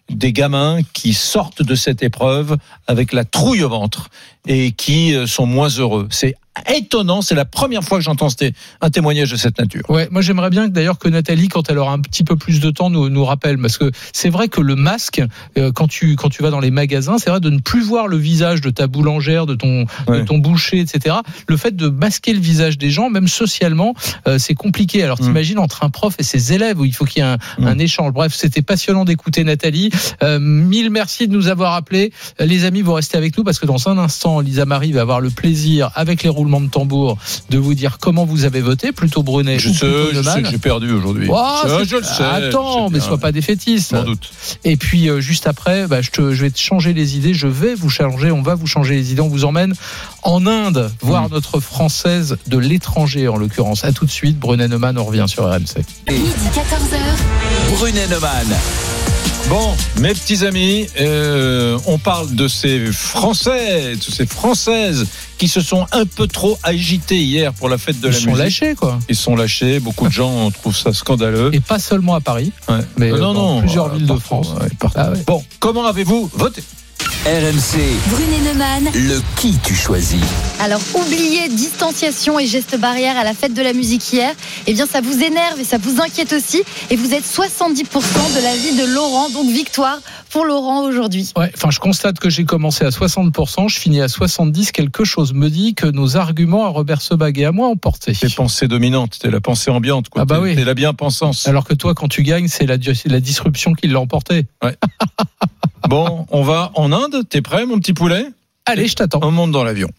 [0.09, 2.57] des gamins qui sortent de cette épreuve
[2.87, 4.09] avec la trouille au ventre
[4.47, 6.07] et qui euh, sont moins heureux.
[6.09, 6.35] C'est
[6.67, 8.27] étonnant, c'est la première fois que j'entends
[8.81, 9.81] un témoignage de cette nature.
[9.89, 12.69] Ouais, moi j'aimerais bien d'ailleurs que Nathalie, quand elle aura un petit peu plus de
[12.71, 15.21] temps, nous, nous rappelle, parce que c'est vrai que le masque,
[15.57, 18.07] euh, quand tu quand tu vas dans les magasins, c'est vrai de ne plus voir
[18.07, 21.17] le visage de ta boulangère, de ton de ton boucher, etc.
[21.47, 23.93] Le fait de masquer le visage des gens, même socialement,
[24.27, 25.03] euh, c'est compliqué.
[25.03, 25.25] Alors Mm.
[25.25, 27.67] t'imagines entre un prof et ses élèves où il faut qu'il y ait un, Mm.
[27.67, 28.11] un échange.
[28.13, 29.89] Bref, c'était passionnant d'écouter Nathalie.
[30.23, 32.81] Euh, mille merci de nous avoir appelés, les amis.
[32.81, 35.91] Vous restez avec nous parce que dans un instant, Lisa Marie va avoir le plaisir,
[35.95, 37.17] avec les roulements de tambour,
[37.49, 40.41] de vous dire comment vous avez voté, plutôt Brunet Je ou sais, plutôt je sais
[40.41, 41.27] que j'ai perdu aujourd'hui.
[41.31, 42.23] Oh, je, le sais.
[42.23, 43.93] Attends, mais sois pas défaitiste.
[43.93, 44.29] M'en doute.
[44.63, 47.33] Et puis euh, juste après, bah, je, te, je vais te changer les idées.
[47.33, 48.31] Je vais vous changer.
[48.31, 49.21] On va vous changer les idées.
[49.21, 49.73] On vous emmène
[50.23, 51.33] en Inde voir Hmm.
[51.33, 53.83] notre française de l'étranger en l'occurrence.
[53.83, 54.39] À tout de suite.
[54.39, 55.83] Brunet Neumann, on revient sur RMC.
[56.09, 56.23] Midi
[56.53, 57.75] 14h.
[57.77, 58.47] Brunet Neumann.
[59.49, 65.07] Bon, mes petits amis, euh, on parle de ces Français, de ces Françaises
[65.39, 68.25] qui se sont un peu trop agitées hier pour la fête de Ils la sont
[68.27, 68.37] musique.
[68.43, 68.99] lâchés quoi.
[69.09, 69.79] Ils sont lâchés.
[69.79, 71.49] Beaucoup de gens trouvent ça scandaleux.
[71.53, 72.75] Et pas seulement à Paris, Ouais.
[72.97, 74.49] mais Euh, euh, dans plusieurs euh, villes de France.
[74.61, 74.69] ouais.
[74.93, 75.23] Ah ouais.
[75.25, 76.61] Bon, comment avez-vous voté?
[77.25, 78.89] RMC, Brunet Neumann.
[78.93, 80.21] le qui tu choisis
[80.61, 84.33] Alors, oubliez distanciation et gestes barrières à la fête de la musique hier.
[84.67, 86.63] Eh bien, ça vous énerve et ça vous inquiète aussi.
[86.89, 89.29] Et vous êtes 70% de la vie de Laurent.
[89.31, 89.99] Donc, victoire
[90.29, 91.31] pour Laurent aujourd'hui.
[91.35, 94.71] Ouais, enfin, je constate que j'ai commencé à 60%, je finis à 70%.
[94.71, 98.13] Quelque chose me dit que nos arguments à Robert Sebag et à moi ont porté.
[98.13, 100.21] Tes pensées dominantes, c'est la pensée ambiante, quoi.
[100.21, 100.55] Ah bah T'es- oui.
[100.55, 101.47] t'es la bien-pensance.
[101.47, 104.45] Alors que toi, quand tu gagnes, c'est la, la disruption qui l'a emporté.
[105.87, 107.23] Bon, on va en Inde.
[107.27, 108.25] T'es prêt, mon petit poulet?
[108.67, 109.21] Allez, je t'attends.
[109.23, 109.89] On monte dans l'avion.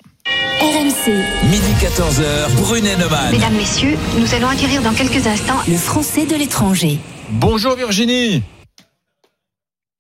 [0.60, 1.10] RMC.
[1.50, 3.32] Midi 14h, Brunet Neumann.
[3.32, 6.98] Mesdames, Messieurs, nous allons acquérir dans quelques instants Le français de l'étranger.
[7.30, 8.42] Bonjour Virginie.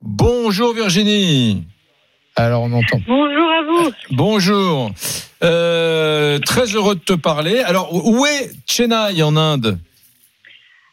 [0.02, 1.64] Bonjour Virginie.
[2.36, 3.00] Alors, on entend.
[3.06, 3.90] Bonjour à vous.
[4.12, 4.90] Bonjour.
[5.42, 7.58] Euh, très heureux de te parler.
[7.60, 9.78] Alors, où est Chennai en Inde?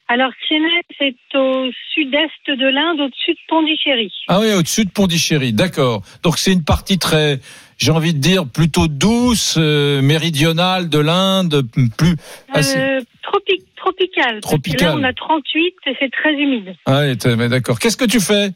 [0.09, 4.11] Alors, Chennai, c'est au sud-est de l'Inde, au-dessus de Pondichéry.
[4.27, 5.53] Ah oui, au-dessus de Pondichéry.
[5.53, 6.01] D'accord.
[6.23, 7.39] Donc c'est une partie très,
[7.77, 11.61] j'ai envie de dire, plutôt douce, euh, méridionale de l'Inde,
[11.97, 12.15] plus.
[12.53, 14.25] assez- Euh, tropi- tropical.
[14.25, 14.89] parce que Tropical.
[14.89, 16.73] Là, on a 38 et c'est très humide.
[16.85, 17.77] Ah, oui, d'accord.
[17.79, 18.51] Qu'est-ce que tu fais?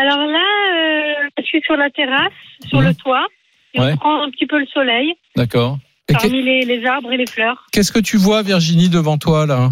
[0.00, 0.46] Alors là,
[0.76, 2.32] euh, je suis sur la terrasse,
[2.68, 3.26] sur le toit,
[3.74, 3.92] et Ouais.
[3.92, 5.78] on prend un petit peu le soleil D'accord.
[6.10, 7.66] Parmi les, les arbres et les fleurs.
[7.72, 9.68] Qu'est-ce que tu vois, Virginie, devant toi, là?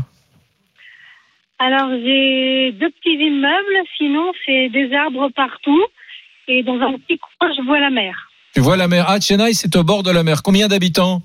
[1.58, 5.82] Alors j'ai deux petits immeubles, sinon c'est des arbres partout.
[6.48, 8.14] Et dans un petit coin, je vois la mer.
[8.54, 9.06] Tu vois la mer.
[9.08, 10.42] Ah, Chennai, c'est au bord de la mer.
[10.44, 11.22] Combien d'habitants?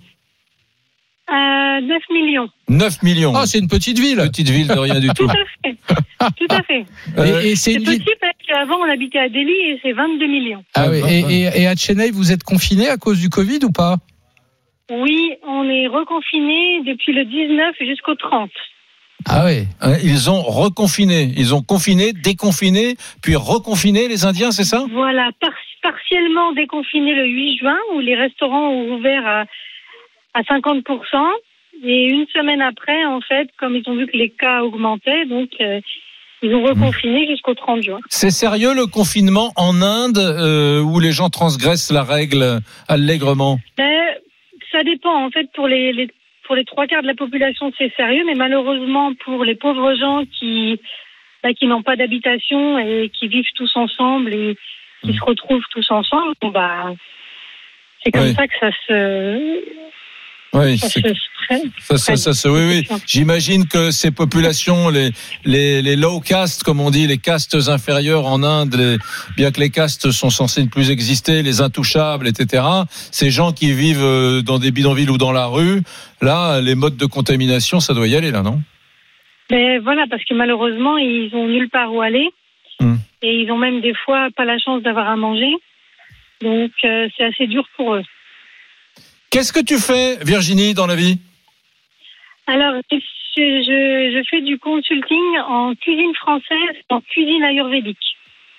[1.32, 2.50] Euh, 9 millions.
[2.68, 3.34] 9 millions.
[3.36, 4.18] Ah, c'est une petite ville.
[4.18, 5.30] Petite ville de rien du Tout tout.
[5.30, 5.76] à fait.
[6.38, 6.86] Tout à fait.
[7.18, 10.28] Euh, Et, et c'est une petit parce qu'avant on habitait à Delhi et c'est 22
[10.28, 10.64] millions.
[10.76, 11.02] Ah oui.
[11.02, 11.34] Ouais, Et, ouais.
[11.56, 13.96] et- et à Chennai, vous êtes confiné à cause du Covid ou pas?
[14.92, 18.50] Oui, on est reconfiné depuis le 19 jusqu'au 30.
[19.30, 19.68] Ah oui.
[19.82, 21.32] Hein, Ils ont reconfiné.
[21.38, 24.84] Ils ont confiné, déconfiné, puis reconfiné les Indiens, c'est ça?
[24.92, 25.52] Voilà, par-
[25.82, 29.46] partiellement déconfiné le 8 juin où les restaurants ont ouvert à,
[30.34, 30.84] à 50%.
[31.84, 35.50] Et une semaine après, en fait, comme ils ont vu que les cas augmentaient, donc
[35.62, 35.80] euh,
[36.44, 38.00] ils ont reconfiné jusqu'au 30 juin.
[38.10, 43.60] C'est sérieux le confinement en Inde euh, où les gens transgressent la règle allègrement?
[43.78, 44.00] Mais
[44.72, 45.26] ça dépend.
[45.26, 46.10] En fait, pour les, les-
[46.46, 50.24] pour les trois quarts de la population, c'est sérieux, mais malheureusement, pour les pauvres gens
[50.40, 50.80] qui,
[51.44, 54.58] bah, qui n'ont pas d'habitation et qui vivent tous ensemble et
[55.04, 56.94] qui se retrouvent tous ensemble, bon, bah,
[58.04, 58.34] C'est comme Oui.
[58.34, 59.64] ça que ça se.
[60.54, 61.98] Oui, ça.
[61.98, 62.98] Ça, ça, ça, oui, oui.
[63.06, 65.12] J'imagine que ces populations, les,
[65.44, 68.98] les, les low castes, comme on dit, les castes inférieures en Inde, les-
[69.36, 72.64] bien que les castes sont censés ne plus exister, les intouchables, etc.
[73.12, 75.82] Ces gens qui vivent euh, dans des bidonvilles ou dans la rue,
[76.22, 78.62] là, les modes de contamination, ça doit y aller, là, non?
[79.50, 82.30] Mais voilà, parce que malheureusement, ils ont nulle part où aller.
[82.80, 82.96] Hmm.
[83.22, 85.52] Et ils ont même des fois pas la chance d'avoir à manger.
[86.42, 88.04] Donc, euh, c'est assez dur pour eux.
[89.32, 91.18] Qu'est-ce que tu fais, Virginie, dans la vie?
[92.48, 92.98] Alors, je,
[93.38, 97.98] je, je fais du consulting en cuisine française, en cuisine ayurvédique.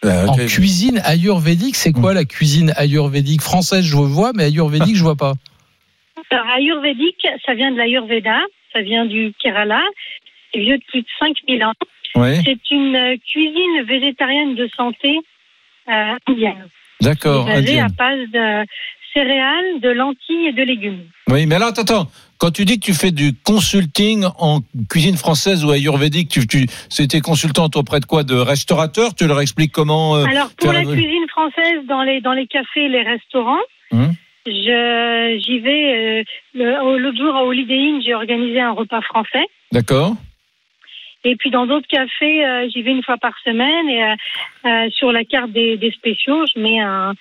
[0.03, 3.43] En cuisine ayurvédique, c'est quoi la cuisine ayurvédique?
[3.43, 5.35] Française, je vois, mais ayurvédique, je vois pas.
[6.31, 8.41] Alors, ayurvédique, ça vient de l'ayurveda,
[8.73, 9.83] ça vient du Kerala,
[10.53, 11.75] c'est vieux de plus de 5000 ans.
[12.15, 15.19] C'est une euh, cuisine végétarienne de santé
[15.89, 16.69] euh, indienne.
[17.01, 17.45] D'accord.
[17.47, 17.85] basée indienne.
[17.85, 18.67] à base de
[19.13, 21.01] céréales, de lentilles et de légumes.
[21.29, 22.07] Oui, mais alors, attends, attends.
[22.39, 24.61] Quand tu dis que tu fais du consulting en
[24.91, 28.25] cuisine française ou ayurvédique, tu, tu, c'était consultante auprès de quoi?
[28.25, 29.15] De restaurateurs?
[29.15, 32.89] Tu leur expliques comment euh, Alors pour la cuisine française, dans les dans les cafés,
[32.89, 33.61] les restaurants,
[33.93, 34.13] Hum.
[34.47, 36.25] je j'y vais.
[36.57, 39.45] euh, L'autre jour à Holiday Inn, j'ai organisé un repas français.
[39.71, 40.15] D'accord.
[41.25, 43.89] Et puis dans d'autres cafés, euh, j'y vais une fois par semaine.
[43.89, 44.15] Et euh,
[44.67, 47.15] euh, sur la carte des, des spéciaux, je mets un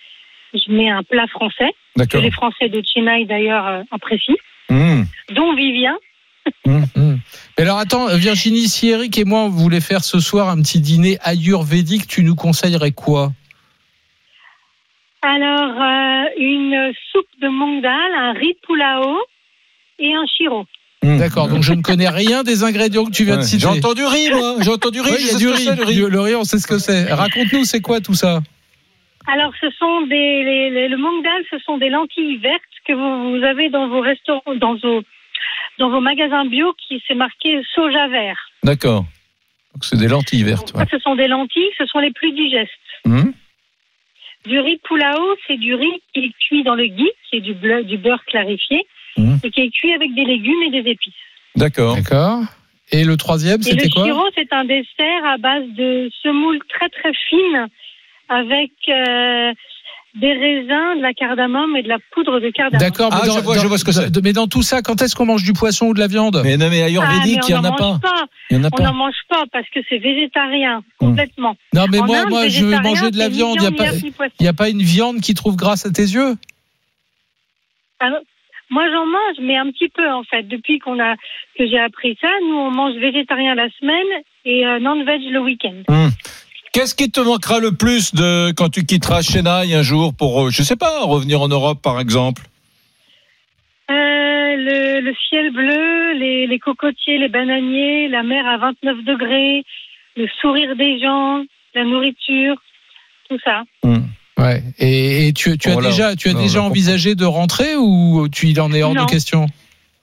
[0.55, 1.71] je mets un plat français
[2.09, 4.35] que les Français de Chennai d'ailleurs euh, apprécient,
[4.69, 5.05] Hum.
[5.33, 5.97] dont Vivien.
[6.65, 7.19] Mais
[7.57, 11.17] alors attends, Virginie, si Eric et moi on voulait faire ce soir un petit dîner
[11.21, 13.31] ayurvédique, tu nous conseillerais quoi?
[15.21, 19.19] Alors euh, une soupe de mong dal, un riz pulao
[19.99, 20.65] et un chiro.
[21.03, 23.61] D'accord, donc je ne connais rien des ingrédients que tu viens de citer.
[23.61, 24.57] j'ai entendu riz, moi.
[24.61, 25.99] J'ai entendu riz, y a du ce que riz.
[26.03, 26.09] riz.
[26.09, 27.11] Le riz, on sait ce que c'est.
[27.11, 28.41] Raconte-nous, c'est quoi tout ça?
[29.27, 32.93] Alors, ce sont des les- les- le mong dal, ce sont des lentilles vertes que
[32.93, 35.01] vous, vous avez dans vos restaurants, dans vos
[35.79, 38.39] dans vos magasins bio, qui c'est marqué soja vert.
[38.63, 39.05] D'accord.
[39.73, 40.73] Donc c'est des lentilles vertes.
[40.73, 40.83] ouais.
[40.83, 42.71] Ça, ce sont des lentilles, ce sont les plus digestes.
[43.05, 43.33] Hum.
[44.45, 47.53] Du riz pulao, c'est du riz qui est cuit dans le ghee, qui est du,
[47.53, 48.85] bleu- du beurre clarifié,
[49.17, 49.39] Mhm.
[49.43, 51.13] et qui est cuit avec des légumes et des épices.
[51.55, 51.95] D'accord.
[51.95, 52.39] D'accord.
[52.91, 54.03] Et le troisième, le c'était quoi?
[54.03, 57.67] chiro, c'est un dessert à base de semoule très très fine,
[58.31, 59.51] avec euh,
[60.15, 62.79] des raisins, de la cardamome et de la poudre de cardamome.
[62.85, 64.09] D'accord, mais, Ah, dans, je vois- je dans- vois ce que c'est.
[64.11, 66.41] de- mais dans tout ça, quand est-ce qu'on mange du poisson ou de la viande?
[66.43, 67.87] Mais non, mais Ah, mais ayurvédique, on il n'y en n'en a pas.
[67.91, 68.25] mange pas.
[68.49, 71.55] Il y en a On n'en mange pas parce que c'est végétarien, complètement.
[71.73, 73.55] Non, mais En moi, Inde, moi, je veux végétarien, manger de la viande.
[73.55, 73.67] Il n'y
[74.47, 76.35] a, pas- a une viande qui trouve grâce à tes yeux?
[77.99, 78.19] Alors,
[78.69, 80.43] moi, j'en mange, mais un petit peu, en fait.
[80.43, 81.15] Depuis qu'on a,
[81.57, 84.07] que j'ai appris ça, nous, on mange végétarien la semaine
[84.45, 85.83] et euh, non-veg le week-end.
[85.87, 86.09] Hum.
[86.73, 90.49] Qu'est-ce qui te manquera le plus de quand tu quitteras Chennai un jour pour, euh,
[90.51, 92.43] je sais pas, revenir en Europe par exemple?
[93.89, 99.63] Euh, le, le ciel bleu, les, les cocotiers, les bananiers, la mer à 29 degrés,
[100.15, 101.43] le sourire des gens,
[101.75, 102.55] la nourriture,
[103.29, 103.63] tout ça.
[104.37, 104.63] Ouais.
[104.79, 105.89] Et, et tu, tu as Voilà.
[105.89, 109.03] déjà, tu as Non, déjà envisagé de rentrer ou tu il en est hors Non.
[109.05, 109.47] de question?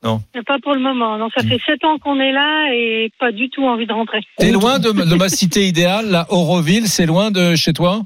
[0.05, 0.21] Non.
[0.47, 1.19] Pas pour le moment.
[1.19, 4.21] Non, ça fait sept ans qu'on est là et pas du tout envie de rentrer.
[4.39, 8.03] T'es loin de, de ma cité idéale, la Auroville, c'est loin de chez toi?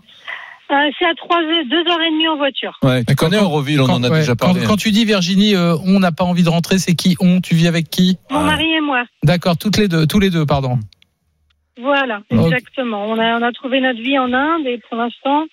[0.71, 2.79] Euh, c'est à trois heures, deux heures et demie en voiture.
[2.83, 4.63] Ouais, tu connais quand- Auroville, on Quand, en a ouais, déjà parlé.
[4.63, 4.65] hein.
[4.67, 7.43] quand tu dis Virginie, euh, on n'a pas envie de rentrer, c'est qui on?
[7.43, 8.17] Tu vis avec qui?
[8.31, 9.05] Mon mari et moi.
[9.23, 10.79] D'accord, toutes les deux, tous les deux, pardon.
[11.79, 13.05] Voilà, exactement.
[13.07, 15.45] On a, on a trouvé notre vie en Inde et pour l'instant,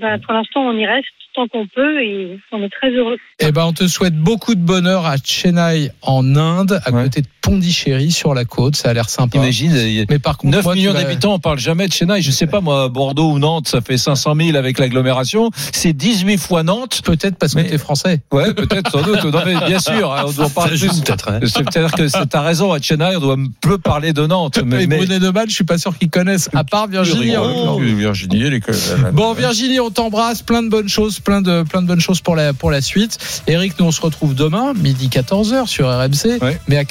[0.00, 1.06] ben, pour l'instant, on y reste
[1.38, 3.16] tant qu'on peut et on est très heureux.
[3.38, 7.04] Eh ben, on te souhaite beaucoup de bonheur à Chennai, en Inde, à Ouais.
[7.04, 8.76] côté de Pondichéry, sur la côte.
[8.76, 9.38] Ça a l'air sympa.
[9.38, 11.88] Imagine, il y a Mais par contre, 9 moi, tu millions d'habitants, on parle jamais
[11.88, 12.20] de Chennai.
[12.22, 15.50] Je sais pas, moi, Bordeaux ou Nantes, ça fait 500 000 avec l'agglomération.
[15.72, 17.00] C'est 18 fois Nantes.
[17.04, 18.20] Peut-être parce que Mais- t'es français.
[18.32, 19.24] Ouais, peut-être, sans doute.
[19.24, 21.00] Non, mais bien sûr, hein, on doit parler plus.
[21.00, 21.28] peut-être.
[21.30, 21.40] hein.
[21.44, 24.58] C'est peut-être que c'est- t'as raison, à Chennai, on doit peu parler de Nantes.
[24.64, 27.34] Mais, mais- Brunet de Mal, je suis pas sûr qu'ils connaissent, à part Virginie.
[27.34, 27.42] hein.
[27.44, 31.62] Oh, Virginie, elle est que- Bon Virginie, on t'embrasse, plein de bonnes choses, plein de
[31.62, 33.18] plein de bonnes choses pour la pour la suite.
[33.46, 36.38] Eric, nous on se retrouve demain midi 14h sur RMC.
[36.42, 36.58] Ouais.
[36.68, 36.84] Mais à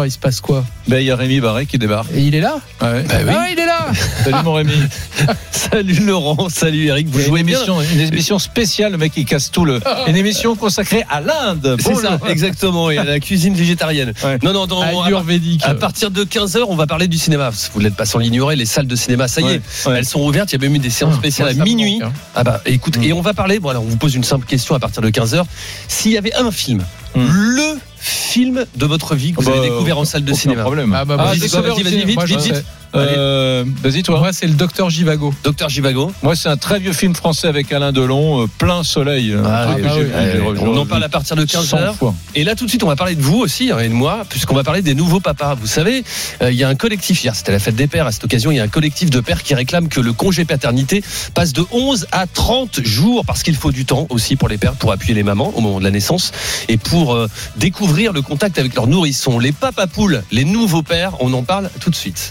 [0.00, 2.10] 14h, il se passe quoi Ben, il y a Rémi Barré qui débarque.
[2.14, 3.04] Et il est là Ouais.
[3.10, 3.88] Ah, il est là
[4.24, 4.72] Salut mon Rémi.
[5.50, 7.56] Salut Laurent, salut Eric, vous Une jouez bien.
[7.58, 9.78] émission, une émission spéciale, le mec qui casse tout le.
[10.08, 11.76] Une émission consacrée à l'Inde.
[11.78, 14.12] C'est ça, exactement, et à la cuisine végétarienne.
[14.24, 14.38] Ouais.
[14.42, 17.50] Non, non, dans, à, à partir de 15h, on va parler du cinéma.
[17.74, 19.60] Vous n'êtes pas sans l'ignorer, les salles de cinéma, ça y est, Ouais,
[19.92, 19.98] ouais.
[19.98, 20.50] elles sont ouvertes.
[20.52, 22.00] Il y a même eu des séances spéciales Ouais, à minuit.
[22.00, 22.12] manque, hein.
[22.34, 23.02] Ah bah écoute, Mm.
[23.04, 25.44] et on va parler, voilà, on vous pose une simple question à partir de 15h.
[25.86, 26.82] S'il y avait un film,
[27.14, 27.20] Mm.
[27.56, 30.62] le film de votre vie que vous Bah, avez découvert en salle de cinéma.
[30.62, 30.94] problème.
[30.94, 32.64] Ah, bah, Ah, Vas-y, vas-y, vas-y, vite, vite.
[32.94, 34.18] Euh, Vas-y, toi.
[34.18, 35.32] Moi, c'est le docteur Givago.
[35.44, 36.12] Docteur Givago.
[36.22, 39.34] Moi, c'est un très vieux film français avec Alain Delon, euh, Plein Soleil.
[39.44, 39.82] Ah, oui.
[40.14, 41.94] Allez, j'ai on en parle à partir de 15 100 heures.
[41.94, 42.14] fois.
[42.34, 44.24] Et là, tout de suite, on va parler de vous aussi, hein, et de moi,
[44.28, 45.54] puisqu'on va parler des nouveaux papas.
[45.54, 46.04] Vous savez,
[46.42, 48.06] euh, il y a un collectif, hier, c'était la fête des pères.
[48.06, 50.44] À cette occasion, il y a un collectif de pères qui réclame que le congé
[50.44, 51.02] paternité
[51.34, 54.74] passe de 11 à 30 jours, parce qu'il faut du temps aussi pour les pères
[54.74, 56.32] pour appuyer les mamans au moment de la naissance
[56.68, 59.38] et pour euh, découvrir le contact avec leurs nourrissons.
[59.38, 62.28] Les papapoules, les nouveaux pères, on en parle tout de suite.